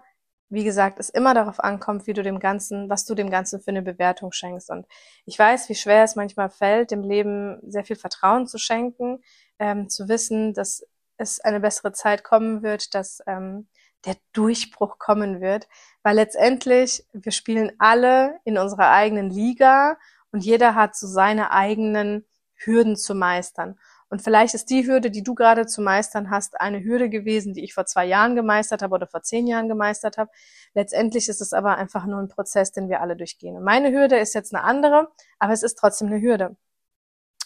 wie 0.50 0.63
gesagt, 0.63 1.00
es 1.00 1.10
immer 1.10 1.34
darauf 1.34 1.60
ankommt, 1.60 2.06
wie 2.06 2.13
du 2.13 2.22
dem 2.22 2.40
Ganzen, 2.40 2.88
was 2.90 3.06
du 3.06 3.16
dem 3.16 3.32
Ganzen 3.32 3.60
für 3.60 3.72
eine 3.72 3.82
Bewertung 3.82 4.32
schenkst. 4.32 4.70
Und 4.70 4.86
ich 5.25 5.38
weiß, 5.38 5.68
wie 5.70 5.75
schwer 5.75 6.04
es 6.04 6.16
manchmal 6.16 6.50
fällt, 6.50 6.92
dem 6.92 7.02
Leben 7.02 7.60
sehr 7.68 7.84
viel 7.84 7.96
Vertrauen 7.96 8.46
zu 8.46 8.60
schenken, 8.60 9.24
ähm, 9.58 9.90
zu 9.90 10.08
wissen, 10.08 10.54
dass 10.54 10.86
es 11.18 11.40
eine 11.40 11.60
bessere 11.60 11.92
Zeit 11.92 12.24
kommen 12.24 12.62
wird, 12.62 12.94
dass 12.94 13.24
ähm, 13.25 13.68
der 14.06 14.16
Durchbruch 14.34 15.00
kommen 15.00 15.42
wird, 15.42 15.68
weil 16.04 16.16
letztendlich 16.16 17.04
wir 17.13 17.32
spielen 17.32 17.72
alle 17.80 18.40
in 18.44 18.58
unserer 18.58 18.92
eigenen 18.92 19.30
Liga 19.30 19.98
und 20.32 20.44
jeder 20.44 20.75
hat 20.75 20.96
so 20.96 21.08
seine 21.08 21.52
eigenen 21.52 22.25
Hürden 22.56 22.96
zu 22.96 23.16
meistern. 23.16 23.80
Und 24.13 24.22
vielleicht 24.22 24.53
ist 24.53 24.70
die 24.70 24.86
Hürde, 24.86 25.10
die 25.10 25.24
du 25.24 25.34
gerade 25.34 25.65
zu 25.65 25.82
meistern 25.82 26.29
hast, 26.29 26.62
eine 26.62 26.84
Hürde 26.84 27.10
gewesen, 27.10 27.55
die 27.55 27.63
ich 27.63 27.74
vor 27.74 27.88
zwei 27.88 28.05
Jahren 28.05 28.36
gemeistert 28.36 28.84
habe 28.84 28.93
oder 28.93 29.08
vor 29.08 29.24
zehn 29.24 29.48
Jahren 29.48 29.67
gemeistert 29.67 30.20
habe. 30.20 30.29
Letztendlich 30.75 31.29
ist 31.29 31.41
es 31.41 31.51
aber 31.51 31.77
einfach 31.77 32.05
nur 32.05 32.20
ein 32.20 32.27
Prozess, 32.27 32.72
den 32.72 32.90
wir 32.90 33.01
alle 33.01 33.16
durchgehen. 33.16 33.57
Und 33.57 33.64
meine 33.64 33.92
Hürde 33.92 34.20
ist 34.20 34.35
jetzt 34.35 34.53
eine 34.53 34.64
andere, 34.64 35.11
aber 35.40 35.51
es 35.51 35.64
ist 35.64 35.79
trotzdem 35.79 36.09
eine 36.09 36.22
Hürde. 36.22 36.55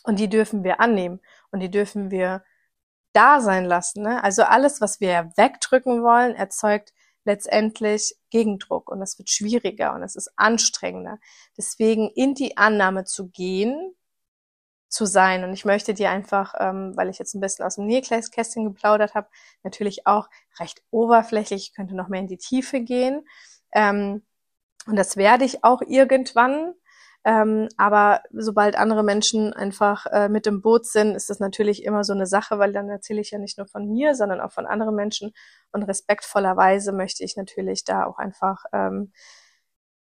Und 0.04 0.20
die 0.20 0.28
dürfen 0.28 0.65
wir 0.65 0.82
annehmen 0.82 1.22
und 1.52 1.62
die 1.62 1.72
dürfen 1.72 2.12
wir 2.12 2.44
da 3.13 3.39
sein 3.39 3.63
lassen. 3.63 4.04
Ne? 4.04 4.22
Also 4.22 4.44
alles, 4.44 4.82
was 4.82 5.00
wir 5.00 5.32
wegdrücken 5.38 6.04
wollen, 6.04 6.36
erzeugt 6.36 6.92
letztendlich 7.24 8.13
Gegendruck 8.30 8.92
und 8.92 9.02
es 9.02 9.18
wird 9.18 9.30
schwieriger 9.30 9.94
und 9.94 10.04
es 10.04 10.18
ist 10.18 10.34
anstrengender. 10.36 11.18
Deswegen 11.58 12.10
in 12.10 12.34
die 12.34 12.58
Annahme 12.58 13.06
zu 13.06 13.30
gehen, 13.30 13.96
zu 14.89 15.06
sein. 15.06 15.43
Und 15.43 15.54
ich 15.54 15.65
möchte 15.65 15.93
dir 15.93 16.10
einfach, 16.10 16.54
ähm, 16.60 16.93
weil 16.95 17.10
ich 17.10 17.19
jetzt 17.19 17.36
ein 17.36 17.41
bisschen 17.41 17.65
aus 17.65 17.76
dem 17.76 17.86
Nähkästchen 17.86 18.65
geplaudert 18.65 19.15
habe, 19.15 19.28
natürlich 19.63 20.08
auch 20.08 20.30
recht 20.60 20.82
oberflächlich, 20.91 21.69
ich 21.69 21.76
könnte 21.76 21.95
noch 21.95 22.08
mehr 22.08 22.21
in 22.21 22.28
die 22.28 22.38
Tiefe 22.38 22.82
gehen. 22.82 23.28
Ähm, 23.73 24.23
und 24.88 24.95
das 24.95 25.17
werde 25.17 25.45
ich 25.45 25.63
auch 25.63 25.82
irgendwann. 25.82 26.73
Ähm, 27.26 27.67
aber 27.76 28.21
sobald 28.32 28.78
andere 28.78 29.04
Menschen 29.04 29.52
einfach 29.52 30.06
äh, 30.06 30.30
mit 30.30 30.47
im 30.47 30.62
Boot 30.62 30.86
sind, 30.86 31.13
ist 31.13 31.30
das 31.30 31.39
natürlich 31.39 31.84
immer 31.84 32.06
so 32.06 32.13
eine 32.13 32.26
Sache, 32.26 32.58
weil 32.58 32.71
dann 32.71 32.89
erzähle 32.89 33.19
ich 33.19 33.32
ja 33.32 33.39
nicht 33.39 33.58
nur 33.58 33.67
von 33.67 33.86
mir, 33.89 34.15
sondern 34.15 34.39
auch 34.39 34.54
von 34.54 34.65
anderen 34.65 34.95
Menschen. 34.95 35.34
Und 35.73 35.84
respektvollerweise 35.84 36.93
möchte 36.93 37.26
ich 37.26 37.36
natürlich 37.36 37.84
da 37.84 38.06
auch 38.06 38.17
einfach 38.17 38.63
ähm, 38.71 39.12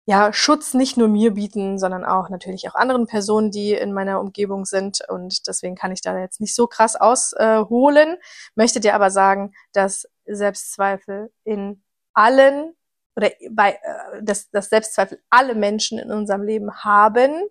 ja, 0.10 0.34
Schutz 0.34 0.74
nicht 0.74 0.98
nur 0.98 1.08
mir 1.08 1.36
bieten, 1.36 1.78
sondern 1.78 2.04
auch 2.04 2.30
natürlich 2.30 2.68
auch 2.68 2.74
anderen 2.74 3.06
Personen, 3.06 3.52
die 3.52 3.74
in 3.74 3.94
meiner 3.94 4.20
Umgebung 4.20 4.66
sind. 4.66 5.08
Und 5.08 5.46
deswegen 5.46 5.76
kann 5.76 5.92
ich 5.92 6.02
da 6.02 6.18
jetzt 6.18 6.42
nicht 6.42 6.56
so 6.56 6.66
krass 6.66 6.96
ausholen, 6.96 8.18
möchte 8.56 8.80
dir 8.80 8.96
aber 8.96 9.12
sagen, 9.12 9.54
dass 9.72 10.10
Selbstzweifel 10.26 11.32
in 11.44 11.84
allen 12.16 12.74
oder 13.16 13.30
bei, 13.52 13.74
äh, 13.74 14.24
dass, 14.24 14.50
dass 14.50 14.70
Selbstzweifel 14.70 15.22
alle 15.30 15.54
Menschen 15.54 16.00
in 16.00 16.12
unserem 16.12 16.42
Leben 16.42 16.74
haben, 16.84 17.44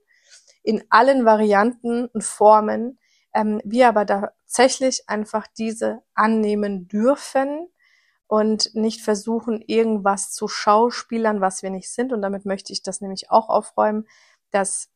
in 0.65 0.83
allen 0.91 1.25
Varianten 1.25 2.07
und 2.07 2.25
Formen, 2.25 2.99
ähm, 3.35 3.61
wir 3.65 3.87
aber 3.87 4.05
tatsächlich 4.05 5.05
einfach 5.07 5.47
diese 5.57 6.03
annehmen 6.13 6.89
dürfen 6.89 7.69
und 8.29 8.75
nicht 8.75 9.01
versuchen, 9.01 9.63
irgendwas 9.67 10.31
zu 10.33 10.47
schauspielern, 10.47 11.41
was 11.41 11.63
wir 11.63 11.71
nicht 11.71 11.91
sind. 11.91 12.13
Und 12.13 12.23
damit 12.23 12.45
möchte 12.45 12.73
ich 12.73 12.83
das 12.83 13.01
nämlich 13.01 13.31
auch 13.31 13.49
aufräumen, 13.49 14.07
dass 14.51 14.91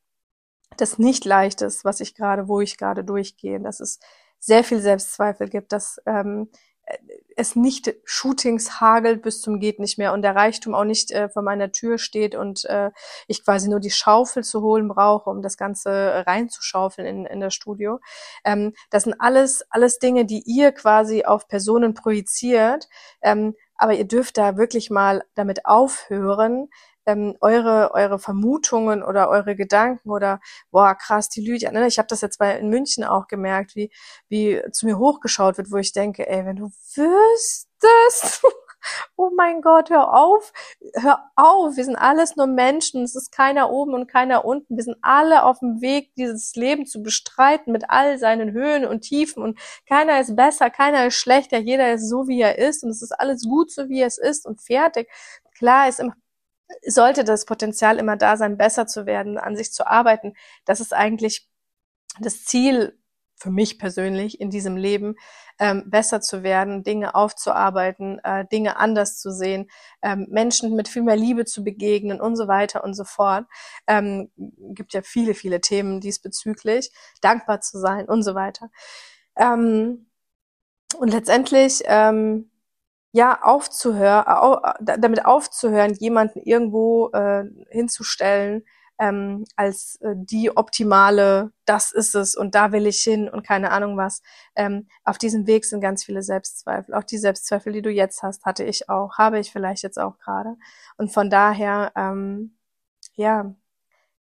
das 0.76 0.98
nicht 0.98 1.24
leicht 1.24 1.62
ist, 1.62 1.84
was 1.84 2.00
ich 2.00 2.14
gerade, 2.14 2.46
wo 2.46 2.60
ich 2.60 2.78
gerade 2.78 3.04
durchgehe, 3.04 3.58
dass 3.60 3.80
es 3.80 3.98
sehr 4.38 4.64
viel 4.64 4.80
Selbstzweifel 4.80 5.48
gibt, 5.48 5.72
dass 5.72 6.00
ähm, 6.06 6.50
es 7.37 7.57
nicht 7.57 7.94
Shootings 8.05 8.81
hagelt 8.81 9.22
bis 9.22 9.40
zum 9.40 9.61
geht 9.61 9.78
nicht 9.78 9.98
mehr 9.98 10.12
und 10.12 10.22
der 10.22 10.37
Reichtum 10.37 10.74
auch 10.74 10.85
nicht 10.85 11.11
äh, 11.11 11.28
vor 11.28 11.42
meiner 11.42 11.72
Tür 11.72 11.98
steht 11.98 12.35
und 12.35 12.64
äh, 12.66 12.90
ich 13.26 13.44
quasi 13.44 13.68
nur 13.68 13.81
die 13.81 13.90
Schaufel 13.90 14.44
zu 14.44 14.62
holen 14.62 14.88
brauche, 14.88 15.31
um 15.31 15.42
das 15.42 15.57
Ganze 15.57 16.24
reinzuschaufeln 16.26 17.07
in, 17.07 17.26
in 17.26 17.40
das 17.40 17.55
Studio. 17.55 18.00
Ähm, 18.44 18.74
das 18.90 19.05
sind 19.05 19.14
alles, 19.18 19.64
alles 19.70 19.98
Dinge, 19.98 20.24
die 20.24 20.42
ihr 20.46 20.72
quasi 20.72 21.24
auf 21.24 21.48
Personen 21.48 21.94
projiziert. 21.94 22.88
Ähm, 23.22 23.55
aber 23.76 23.94
ihr 23.94 24.07
dürft 24.07 24.38
da 24.38 24.57
wirklich 24.57 24.90
mal 24.90 25.24
damit 25.35 25.66
aufhören, 25.66 26.68
ähm, 27.06 27.36
eure 27.40 27.92
eure 27.94 28.18
Vermutungen 28.18 29.02
oder 29.02 29.28
eure 29.28 29.56
Gedanken 29.56 30.10
oder 30.10 30.40
boah 30.70 30.94
krass 30.94 31.28
die 31.28 31.40
Lydia 31.40 31.70
ne? 31.72 31.86
ich 31.86 31.98
habe 31.98 32.08
das 32.08 32.20
jetzt 32.20 32.38
bei 32.38 32.56
in 32.58 32.68
München 32.68 33.04
auch 33.04 33.26
gemerkt 33.28 33.74
wie 33.76 33.90
wie 34.28 34.62
zu 34.72 34.86
mir 34.86 34.98
hochgeschaut 34.98 35.58
wird 35.58 35.70
wo 35.70 35.76
ich 35.76 35.92
denke 35.92 36.28
ey 36.28 36.44
wenn 36.46 36.56
du 36.56 36.70
wüsstest 36.94 38.42
oh 39.16 39.30
mein 39.36 39.62
Gott 39.62 39.90
hör 39.90 40.12
auf 40.14 40.52
hör 40.94 41.18
auf 41.36 41.76
wir 41.76 41.84
sind 41.84 41.96
alles 41.96 42.36
nur 42.36 42.46
Menschen 42.46 43.02
es 43.02 43.14
ist 43.16 43.32
keiner 43.32 43.70
oben 43.70 43.94
und 43.94 44.06
keiner 44.08 44.44
unten 44.44 44.76
wir 44.76 44.84
sind 44.84 44.96
alle 45.02 45.44
auf 45.44 45.60
dem 45.60 45.80
Weg 45.80 46.14
dieses 46.16 46.54
Leben 46.56 46.86
zu 46.86 47.02
bestreiten 47.02 47.72
mit 47.72 47.84
all 47.90 48.18
seinen 48.18 48.52
Höhen 48.52 48.84
und 48.86 49.02
Tiefen 49.02 49.42
und 49.42 49.58
keiner 49.88 50.20
ist 50.20 50.36
besser 50.36 50.70
keiner 50.70 51.06
ist 51.06 51.16
schlechter 51.16 51.58
jeder 51.58 51.92
ist 51.94 52.08
so 52.08 52.28
wie 52.28 52.40
er 52.40 52.58
ist 52.58 52.84
und 52.84 52.90
es 52.90 53.02
ist 53.02 53.12
alles 53.12 53.44
gut 53.44 53.70
so 53.70 53.88
wie 53.88 54.02
es 54.02 54.18
ist 54.18 54.46
und 54.46 54.60
fertig 54.60 55.08
klar 55.56 55.88
ist 55.88 56.00
immer 56.00 56.14
sollte 56.87 57.25
das 57.25 57.44
Potenzial 57.44 57.98
immer 57.98 58.16
da 58.16 58.37
sein, 58.37 58.57
besser 58.57 58.87
zu 58.87 59.07
werden, 59.07 59.38
an 59.38 59.57
sich 59.57 59.72
zu 59.72 59.87
arbeiten. 59.87 60.35
Das 60.64 60.81
ist 60.81 60.94
eigentlich 60.94 61.48
das 62.20 62.44
Ziel 62.44 62.98
für 63.42 63.51
mich 63.51 63.79
persönlich 63.79 64.40
in 64.40 64.51
diesem 64.51 64.77
Leben 64.77 65.16
ähm, 65.59 65.90
besser 65.90 66.20
zu 66.20 66.44
werden, 66.44 66.85
Dinge 66.85 67.14
aufzuarbeiten, 67.16 68.20
äh, 68.22 68.46
Dinge 68.46 68.77
anders 68.77 69.18
zu 69.18 69.33
sehen, 69.33 69.68
ähm, 70.01 70.29
Menschen 70.31 70.77
mit 70.77 70.88
viel 70.88 71.03
mehr 71.03 71.16
Liebe 71.16 71.44
zu 71.44 71.64
begegnen 71.64 72.20
und 72.20 72.37
so 72.37 72.46
weiter 72.46 72.85
und 72.85 72.94
so 72.94 73.05
fort. 73.05 73.46
Ähm, 73.88 74.31
gibt 74.37 74.94
ja 74.94 75.03
viele, 75.03 75.35
viele 75.35 75.61
Themen 75.61 76.01
diesbezüglich, 76.01 76.92
dankbar 77.20 77.61
zu 77.61 77.81
sein 77.81 78.09
und 78.09 78.22
so 78.22 78.37
weiter. 78.37 78.70
Ähm, 79.37 80.07
und 80.98 81.09
letztendlich 81.09 81.83
ähm, 81.87 82.51
ja 83.12 83.42
aufzuhören, 83.42 84.27
au, 84.27 84.61
damit 84.81 85.25
aufzuhören, 85.25 85.94
jemanden 85.94 86.40
irgendwo 86.40 87.11
äh, 87.12 87.44
hinzustellen, 87.70 88.64
ähm, 88.98 89.44
als 89.57 89.96
äh, 90.03 90.14
die 90.16 90.57
optimale, 90.57 91.53
das 91.64 91.92
ist 91.92 92.14
es 92.14 92.35
und 92.37 92.55
da 92.55 92.72
will 92.72 92.87
ich 92.87 93.03
hin 93.03 93.29
und 93.29 93.46
keine 93.46 93.70
Ahnung 93.72 93.96
was. 93.96 94.22
Ähm, 94.55 94.87
auf 95.05 95.18
diesem 95.18 95.46
Weg 95.46 95.64
sind 95.64 95.81
ganz 95.81 96.05
viele 96.05 96.22
Selbstzweifel. 96.22 96.94
Auch 96.94 97.05
die 97.05 97.18
Selbstzweifel, 97.18 97.72
die 97.72 97.83
du 97.83 97.90
jetzt 97.90 98.22
hast, 98.22 98.44
hatte 98.44 98.64
ich 98.64 98.88
auch, 98.88 99.18
habe 99.18 99.38
ich 99.40 99.51
vielleicht 99.53 99.83
jetzt 99.83 99.98
auch 99.98 100.18
gerade. 100.18 100.57
Und 100.96 101.12
von 101.12 101.31
daher, 101.31 101.92
ähm, 101.96 102.57
ja, 103.14 103.55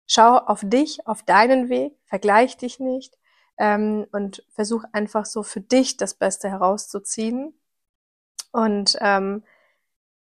schau 0.07 0.37
auf 0.37 0.61
dich, 0.63 1.05
auf 1.07 1.23
deinen 1.23 1.69
Weg, 1.69 1.97
vergleich 2.05 2.57
dich 2.57 2.79
nicht 2.79 3.17
ähm, 3.57 4.07
und 4.11 4.43
versuch 4.49 4.83
einfach 4.93 5.25
so 5.25 5.43
für 5.43 5.61
dich 5.61 5.97
das 5.97 6.13
Beste 6.15 6.49
herauszuziehen. 6.49 7.58
Und 8.51 8.97
ähm, 9.01 9.43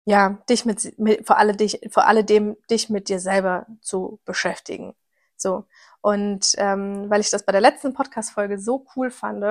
ja, 0.04 0.42
dich 0.48 0.64
mit, 0.64 0.98
mit 0.98 1.26
vor 1.26 1.38
alle 1.38 1.54
dich, 1.54 1.80
vor 1.90 2.06
alledem 2.06 2.56
dich 2.70 2.90
mit 2.90 3.08
dir 3.08 3.20
selber 3.20 3.66
zu 3.80 4.20
beschäftigen. 4.24 4.94
So. 5.36 5.66
Und 6.00 6.54
ähm, 6.58 7.08
weil 7.08 7.20
ich 7.20 7.30
das 7.30 7.44
bei 7.44 7.52
der 7.52 7.60
letzten 7.60 7.94
Podcast-Folge 7.94 8.58
so 8.58 8.86
cool 8.96 9.10
fand, 9.10 9.44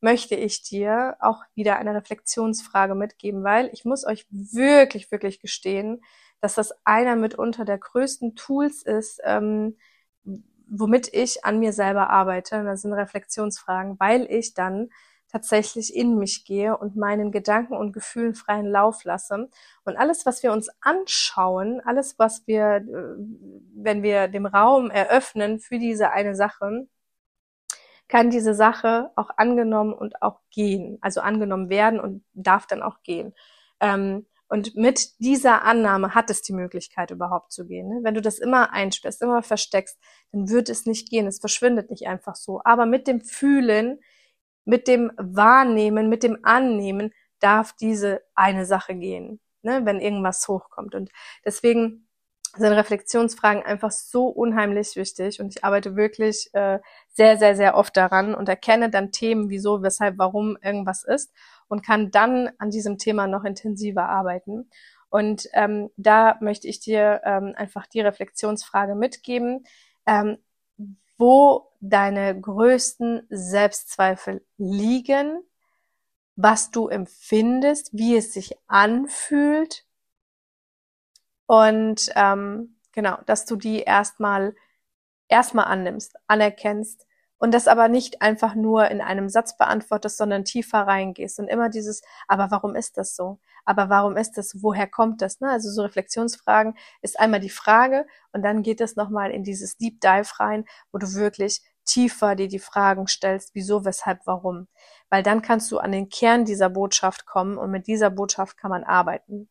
möchte 0.00 0.36
ich 0.36 0.62
dir 0.62 1.16
auch 1.20 1.42
wieder 1.54 1.76
eine 1.76 1.94
Reflexionsfrage 1.94 2.94
mitgeben, 2.94 3.42
weil 3.42 3.70
ich 3.72 3.84
muss 3.84 4.04
euch 4.04 4.26
wirklich, 4.30 5.10
wirklich 5.10 5.40
gestehen, 5.40 6.02
dass 6.40 6.54
das 6.54 6.72
einer 6.84 7.16
mitunter 7.16 7.64
der 7.64 7.78
größten 7.78 8.36
Tools 8.36 8.82
ist, 8.82 9.20
ähm, 9.24 9.76
womit 10.68 11.12
ich 11.12 11.44
an 11.44 11.58
mir 11.58 11.72
selber 11.72 12.10
arbeite. 12.10 12.62
Das 12.62 12.82
sind 12.82 12.92
Reflexionsfragen, 12.92 13.98
weil 13.98 14.26
ich 14.30 14.54
dann 14.54 14.90
tatsächlich 15.30 15.94
in 15.94 16.16
mich 16.18 16.44
gehe 16.44 16.76
und 16.76 16.96
meinen 16.96 17.30
Gedanken 17.30 17.76
und 17.76 17.92
Gefühlen 17.92 18.34
freien 18.34 18.66
Lauf 18.66 19.04
lasse. 19.04 19.48
Und 19.84 19.96
alles, 19.96 20.26
was 20.26 20.42
wir 20.42 20.52
uns 20.52 20.68
anschauen, 20.80 21.80
alles, 21.84 22.18
was 22.18 22.46
wir, 22.46 22.76
äh, 22.76 23.16
wenn 23.74 24.02
wir 24.02 24.28
dem 24.28 24.46
Raum 24.46 24.90
eröffnen 24.90 25.60
für 25.60 25.78
diese 25.78 26.10
eine 26.10 26.34
Sache, 26.34 26.88
kann 28.08 28.30
diese 28.30 28.54
Sache 28.54 29.10
auch 29.16 29.30
angenommen 29.36 29.92
und 29.92 30.22
auch 30.22 30.40
gehen. 30.50 30.98
Also 31.02 31.20
angenommen 31.20 31.68
werden 31.68 32.00
und 32.00 32.24
darf 32.32 32.66
dann 32.66 32.82
auch 32.82 33.02
gehen. 33.02 33.34
Ähm, 33.80 34.26
und 34.48 34.74
mit 34.76 35.20
dieser 35.20 35.62
Annahme 35.62 36.14
hat 36.14 36.30
es 36.30 36.40
die 36.40 36.54
Möglichkeit 36.54 37.10
überhaupt 37.10 37.52
zu 37.52 37.66
gehen. 37.66 37.88
Ne? 37.88 38.00
Wenn 38.02 38.14
du 38.14 38.22
das 38.22 38.38
immer 38.38 38.72
einsperrst, 38.72 39.20
immer 39.20 39.42
versteckst, 39.42 39.98
dann 40.32 40.48
wird 40.48 40.70
es 40.70 40.86
nicht 40.86 41.10
gehen. 41.10 41.26
Es 41.26 41.38
verschwindet 41.38 41.90
nicht 41.90 42.06
einfach 42.06 42.34
so. 42.34 42.62
Aber 42.64 42.86
mit 42.86 43.06
dem 43.06 43.20
Fühlen 43.20 44.00
mit 44.68 44.86
dem 44.86 45.10
Wahrnehmen, 45.16 46.10
mit 46.10 46.22
dem 46.22 46.38
Annehmen 46.42 47.14
darf 47.40 47.72
diese 47.72 48.20
eine 48.34 48.66
Sache 48.66 48.94
gehen, 48.94 49.40
ne, 49.62 49.80
wenn 49.84 49.98
irgendwas 49.98 50.46
hochkommt. 50.46 50.94
Und 50.94 51.10
deswegen 51.42 52.06
sind 52.54 52.72
Reflexionsfragen 52.74 53.62
einfach 53.62 53.90
so 53.90 54.26
unheimlich 54.26 54.94
wichtig 54.96 55.40
und 55.40 55.56
ich 55.56 55.64
arbeite 55.64 55.96
wirklich 55.96 56.50
äh, 56.52 56.80
sehr, 57.08 57.38
sehr, 57.38 57.56
sehr 57.56 57.76
oft 57.76 57.96
daran 57.96 58.34
und 58.34 58.50
erkenne 58.50 58.90
dann 58.90 59.10
Themen, 59.10 59.48
wieso, 59.48 59.82
weshalb, 59.82 60.18
warum 60.18 60.58
irgendwas 60.62 61.02
ist 61.02 61.32
und 61.68 61.82
kann 61.82 62.10
dann 62.10 62.50
an 62.58 62.70
diesem 62.70 62.98
Thema 62.98 63.26
noch 63.26 63.44
intensiver 63.44 64.06
arbeiten. 64.10 64.68
Und 65.08 65.48
ähm, 65.54 65.88
da 65.96 66.36
möchte 66.42 66.68
ich 66.68 66.80
dir 66.80 67.22
ähm, 67.24 67.54
einfach 67.56 67.86
die 67.86 68.02
Reflexionsfrage 68.02 68.94
mitgeben. 68.94 69.64
Ähm, 70.06 70.36
wo 71.18 71.72
deine 71.80 72.40
größten 72.40 73.26
Selbstzweifel 73.28 74.44
liegen, 74.56 75.42
was 76.36 76.70
du 76.70 76.88
empfindest, 76.88 77.90
wie 77.92 78.16
es 78.16 78.32
sich 78.32 78.56
anfühlt. 78.68 79.84
Und 81.46 82.10
ähm, 82.14 82.76
genau, 82.92 83.18
dass 83.26 83.44
du 83.44 83.56
die 83.56 83.80
erstmal 83.80 84.54
erstmal 85.28 85.66
annimmst, 85.66 86.14
anerkennst 86.26 87.07
und 87.38 87.54
das 87.54 87.68
aber 87.68 87.88
nicht 87.88 88.20
einfach 88.22 88.54
nur 88.54 88.90
in 88.90 89.00
einem 89.00 89.28
Satz 89.28 89.56
beantwortest, 89.56 90.16
sondern 90.16 90.44
tiefer 90.44 90.80
reingehst 90.80 91.38
und 91.38 91.48
immer 91.48 91.68
dieses, 91.68 92.02
aber 92.26 92.50
warum 92.50 92.74
ist 92.74 92.98
das 92.98 93.16
so? 93.16 93.38
Aber 93.64 93.88
warum 93.88 94.16
ist 94.16 94.38
das? 94.38 94.62
Woher 94.62 94.86
kommt 94.86 95.22
das? 95.22 95.40
Ne? 95.40 95.50
Also 95.50 95.70
so 95.70 95.82
Reflexionsfragen 95.82 96.74
ist 97.02 97.18
einmal 97.20 97.40
die 97.40 97.50
Frage 97.50 98.06
und 98.32 98.42
dann 98.42 98.62
geht 98.62 98.80
es 98.80 98.96
nochmal 98.96 99.30
in 99.30 99.44
dieses 99.44 99.76
Deep 99.76 100.00
Dive 100.00 100.40
rein, 100.40 100.64
wo 100.92 100.98
du 100.98 101.14
wirklich 101.14 101.62
tiefer 101.84 102.34
dir 102.36 102.48
die 102.48 102.58
Fragen 102.58 103.06
stellst, 103.06 103.54
wieso, 103.54 103.84
weshalb, 103.84 104.26
warum. 104.26 104.68
Weil 105.10 105.22
dann 105.22 105.42
kannst 105.42 105.70
du 105.72 105.78
an 105.78 105.92
den 105.92 106.08
Kern 106.08 106.44
dieser 106.44 106.68
Botschaft 106.68 107.26
kommen 107.26 107.56
und 107.56 107.70
mit 107.70 107.86
dieser 107.86 108.10
Botschaft 108.10 108.56
kann 108.58 108.70
man 108.70 108.84
arbeiten. 108.84 109.48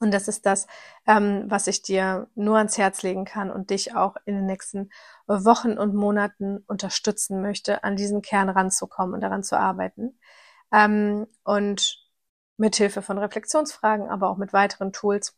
Und 0.00 0.12
das 0.12 0.28
ist 0.28 0.46
das, 0.46 0.66
ähm, 1.06 1.44
was 1.48 1.66
ich 1.66 1.82
dir 1.82 2.28
nur 2.34 2.58
ans 2.58 2.78
Herz 2.78 3.02
legen 3.02 3.24
kann 3.24 3.50
und 3.50 3.70
dich 3.70 3.96
auch 3.96 4.16
in 4.26 4.36
den 4.36 4.46
nächsten 4.46 4.90
Wochen 5.26 5.76
und 5.76 5.94
Monaten 5.94 6.58
unterstützen 6.68 7.42
möchte, 7.42 7.82
an 7.82 7.96
diesen 7.96 8.22
Kern 8.22 8.48
ranzukommen 8.48 9.14
und 9.14 9.20
daran 9.22 9.42
zu 9.42 9.58
arbeiten. 9.58 10.18
Ähm, 10.72 11.26
und 11.44 12.06
mit 12.56 12.76
Hilfe 12.76 13.02
von 13.02 13.18
Reflexionsfragen, 13.18 14.08
aber 14.08 14.30
auch 14.30 14.36
mit 14.36 14.52
weiteren 14.52 14.92
Tools 14.92 15.36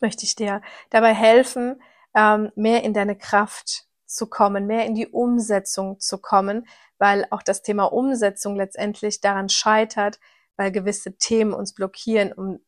möchte 0.00 0.24
ich 0.24 0.34
dir 0.34 0.62
dabei 0.90 1.14
helfen, 1.14 1.82
ähm, 2.14 2.52
mehr 2.54 2.82
in 2.82 2.94
deine 2.94 3.16
Kraft 3.16 3.86
zu 4.06 4.26
kommen, 4.26 4.66
mehr 4.66 4.86
in 4.86 4.94
die 4.94 5.06
Umsetzung 5.06 6.00
zu 6.00 6.18
kommen, 6.18 6.66
weil 6.98 7.26
auch 7.30 7.42
das 7.42 7.62
Thema 7.62 7.84
Umsetzung 7.84 8.56
letztendlich 8.56 9.20
daran 9.20 9.48
scheitert, 9.48 10.18
weil 10.56 10.72
gewisse 10.72 11.16
Themen 11.16 11.52
uns 11.54 11.74
blockieren, 11.74 12.32
um 12.32 12.60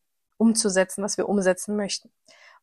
umzusetzen, 0.43 1.05
was 1.05 1.17
wir 1.17 1.29
umsetzen 1.29 1.77
möchten. 1.77 2.11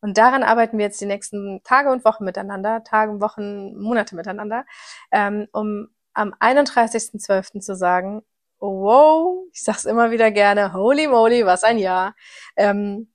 Und 0.01 0.17
daran 0.17 0.43
arbeiten 0.43 0.77
wir 0.77 0.85
jetzt 0.85 1.01
die 1.01 1.05
nächsten 1.05 1.61
Tage 1.63 1.91
und 1.91 2.05
Wochen 2.05 2.25
miteinander, 2.25 2.83
Tage, 2.83 3.19
Wochen, 3.21 3.75
Monate 3.77 4.15
miteinander, 4.15 4.65
ähm, 5.11 5.47
um 5.51 5.89
am 6.13 6.33
31.12. 6.39 7.61
zu 7.61 7.75
sagen, 7.75 8.21
oh, 8.59 8.81
wow, 8.83 9.47
ich 9.53 9.63
sag's 9.63 9.85
immer 9.85 10.11
wieder 10.11 10.31
gerne, 10.31 10.73
holy 10.73 11.07
moly, 11.07 11.45
was 11.45 11.63
ein 11.63 11.77
Jahr. 11.77 12.15
Ähm, 12.55 13.09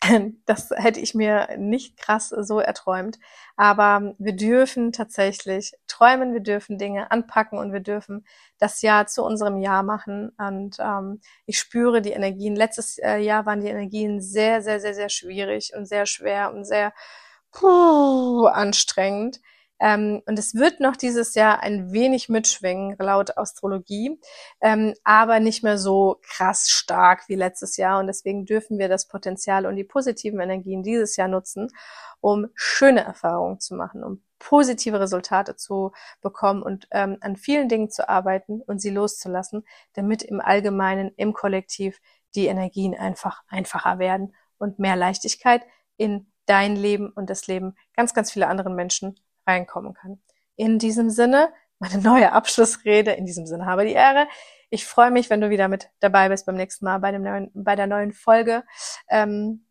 das 0.46 0.70
hätte 0.74 1.00
ich 1.00 1.14
mir 1.14 1.48
nicht 1.58 1.96
krass 1.96 2.28
so 2.28 2.60
erträumt. 2.60 3.18
Aber 3.56 4.14
wir 4.18 4.34
dürfen 4.34 4.92
tatsächlich 4.92 5.72
träumen, 5.98 6.32
wir 6.32 6.40
dürfen 6.40 6.78
Dinge 6.78 7.10
anpacken 7.10 7.58
und 7.58 7.72
wir 7.72 7.80
dürfen 7.80 8.24
das 8.58 8.82
Jahr 8.82 9.06
zu 9.06 9.24
unserem 9.24 9.58
Jahr 9.58 9.82
machen. 9.82 10.30
Und 10.38 10.76
ähm, 10.80 11.20
ich 11.46 11.58
spüre 11.58 12.02
die 12.02 12.12
Energien. 12.12 12.56
Letztes 12.56 12.98
äh, 12.98 13.18
Jahr 13.18 13.46
waren 13.46 13.60
die 13.60 13.68
Energien 13.68 14.20
sehr, 14.20 14.62
sehr, 14.62 14.80
sehr, 14.80 14.94
sehr 14.94 15.08
schwierig 15.08 15.72
und 15.76 15.86
sehr 15.86 16.06
schwer 16.06 16.52
und 16.52 16.64
sehr 16.64 16.92
puh, 17.52 18.46
anstrengend. 18.46 19.40
Ähm, 19.80 20.22
und 20.26 20.38
es 20.38 20.54
wird 20.54 20.80
noch 20.80 20.96
dieses 20.96 21.34
Jahr 21.34 21.62
ein 21.62 21.92
wenig 21.92 22.28
mitschwingen, 22.28 22.96
laut 22.98 23.36
Astrologie, 23.36 24.20
ähm, 24.60 24.94
aber 25.04 25.40
nicht 25.40 25.62
mehr 25.62 25.78
so 25.78 26.20
krass 26.22 26.68
stark 26.68 27.28
wie 27.28 27.36
letztes 27.36 27.76
Jahr. 27.76 28.00
Und 28.00 28.08
deswegen 28.08 28.44
dürfen 28.44 28.78
wir 28.78 28.88
das 28.88 29.06
Potenzial 29.08 29.66
und 29.66 29.76
die 29.76 29.84
positiven 29.84 30.40
Energien 30.40 30.82
dieses 30.82 31.16
Jahr 31.16 31.28
nutzen, 31.28 31.68
um 32.20 32.48
schöne 32.54 33.04
Erfahrungen 33.04 33.60
zu 33.60 33.74
machen, 33.74 34.02
um 34.02 34.22
positive 34.38 35.00
Resultate 35.00 35.56
zu 35.56 35.92
bekommen 36.20 36.62
und 36.62 36.88
ähm, 36.90 37.18
an 37.20 37.36
vielen 37.36 37.68
Dingen 37.68 37.90
zu 37.90 38.08
arbeiten 38.08 38.62
und 38.62 38.80
sie 38.80 38.90
loszulassen, 38.90 39.64
damit 39.94 40.22
im 40.22 40.40
Allgemeinen, 40.40 41.12
im 41.16 41.32
Kollektiv 41.32 42.00
die 42.34 42.46
Energien 42.46 42.94
einfach 42.94 43.42
einfacher 43.48 43.98
werden 43.98 44.34
und 44.58 44.78
mehr 44.78 44.96
Leichtigkeit 44.96 45.62
in 45.96 46.30
dein 46.46 46.76
Leben 46.76 47.10
und 47.10 47.30
das 47.30 47.46
Leben 47.46 47.76
ganz, 47.94 48.14
ganz 48.14 48.32
viele 48.32 48.48
anderen 48.48 48.74
Menschen 48.74 49.18
reinkommen 49.48 49.94
kann. 49.94 50.20
In 50.56 50.78
diesem 50.78 51.10
Sinne, 51.10 51.52
meine 51.78 51.98
neue 52.02 52.32
Abschlussrede, 52.32 53.12
in 53.12 53.26
diesem 53.26 53.46
Sinne 53.46 53.66
habe 53.66 53.84
die 53.84 53.92
Ehre. 53.92 54.28
Ich 54.70 54.86
freue 54.86 55.10
mich, 55.10 55.30
wenn 55.30 55.40
du 55.40 55.50
wieder 55.50 55.68
mit 55.68 55.90
dabei 56.00 56.28
bist 56.28 56.46
beim 56.46 56.56
nächsten 56.56 56.84
Mal 56.84 56.98
bei, 56.98 57.10
dem 57.10 57.22
neuen, 57.22 57.50
bei 57.54 57.74
der 57.74 57.86
neuen 57.86 58.12
Folge. 58.12 58.64
Ähm, 59.08 59.64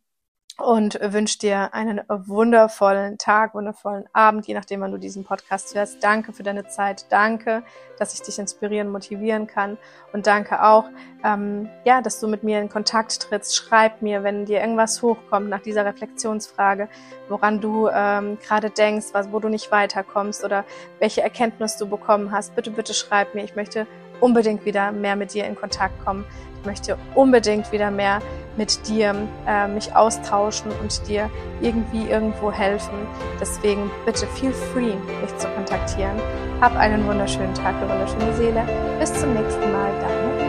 und 0.59 0.99
wünsche 1.01 1.37
dir 1.37 1.73
einen 1.73 2.01
wundervollen 2.07 3.17
Tag, 3.17 3.53
wundervollen 3.53 4.05
Abend, 4.11 4.47
je 4.47 4.55
nachdem, 4.55 4.81
wann 4.81 4.91
du 4.91 4.97
diesen 4.97 5.23
Podcast 5.23 5.75
hörst. 5.75 6.03
Danke 6.03 6.33
für 6.33 6.41
deine 6.41 6.67
Zeit. 6.67 7.05
Danke, 7.11 7.63
dass 7.99 8.15
ich 8.15 8.23
dich 8.23 8.39
inspirieren, 8.39 8.89
motivieren 8.89 9.45
kann. 9.45 9.77
Und 10.13 10.25
danke 10.25 10.63
auch, 10.63 10.85
ähm, 11.23 11.69
ja, 11.85 12.01
dass 12.01 12.19
du 12.19 12.27
mit 12.27 12.43
mir 12.43 12.59
in 12.59 12.69
Kontakt 12.69 13.21
trittst. 13.21 13.55
Schreib 13.55 14.01
mir, 14.01 14.23
wenn 14.23 14.45
dir 14.45 14.61
irgendwas 14.61 15.01
hochkommt 15.03 15.47
nach 15.47 15.61
dieser 15.61 15.85
Reflexionsfrage, 15.85 16.89
woran 17.29 17.61
du 17.61 17.87
ähm, 17.89 18.39
gerade 18.39 18.71
denkst, 18.71 19.07
was, 19.11 19.31
wo 19.31 19.39
du 19.39 19.49
nicht 19.49 19.71
weiterkommst 19.71 20.43
oder 20.43 20.65
welche 20.99 21.21
Erkenntnis 21.21 21.77
du 21.77 21.87
bekommen 21.87 22.31
hast. 22.31 22.55
Bitte, 22.55 22.71
bitte 22.71 22.95
schreib 22.95 23.35
mir. 23.35 23.43
Ich 23.43 23.55
möchte 23.55 23.85
unbedingt 24.19 24.65
wieder 24.65 24.91
mehr 24.91 25.15
mit 25.15 25.35
dir 25.35 25.45
in 25.45 25.55
Kontakt 25.55 26.03
kommen. 26.03 26.25
Ich 26.59 26.65
möchte 26.65 26.97
unbedingt 27.13 27.71
wieder 27.71 27.91
mehr 27.91 28.21
mit 28.57 28.87
dir 28.87 29.15
äh, 29.47 29.67
mich 29.67 29.95
austauschen 29.95 30.71
und 30.81 31.07
dir 31.07 31.29
irgendwie 31.61 32.09
irgendwo 32.09 32.51
helfen. 32.51 32.95
Deswegen 33.39 33.89
bitte 34.05 34.27
feel 34.27 34.51
free, 34.51 34.95
mich 35.21 35.37
zu 35.37 35.47
kontaktieren. 35.49 36.19
Hab 36.59 36.75
einen 36.75 37.05
wunderschönen 37.07 37.53
Tag, 37.53 37.75
eine 37.75 37.89
wunderschöne 37.89 38.33
Seele. 38.35 38.63
Bis 38.99 39.13
zum 39.13 39.33
nächsten 39.33 39.71
Mal, 39.71 39.91
deine 40.01 40.46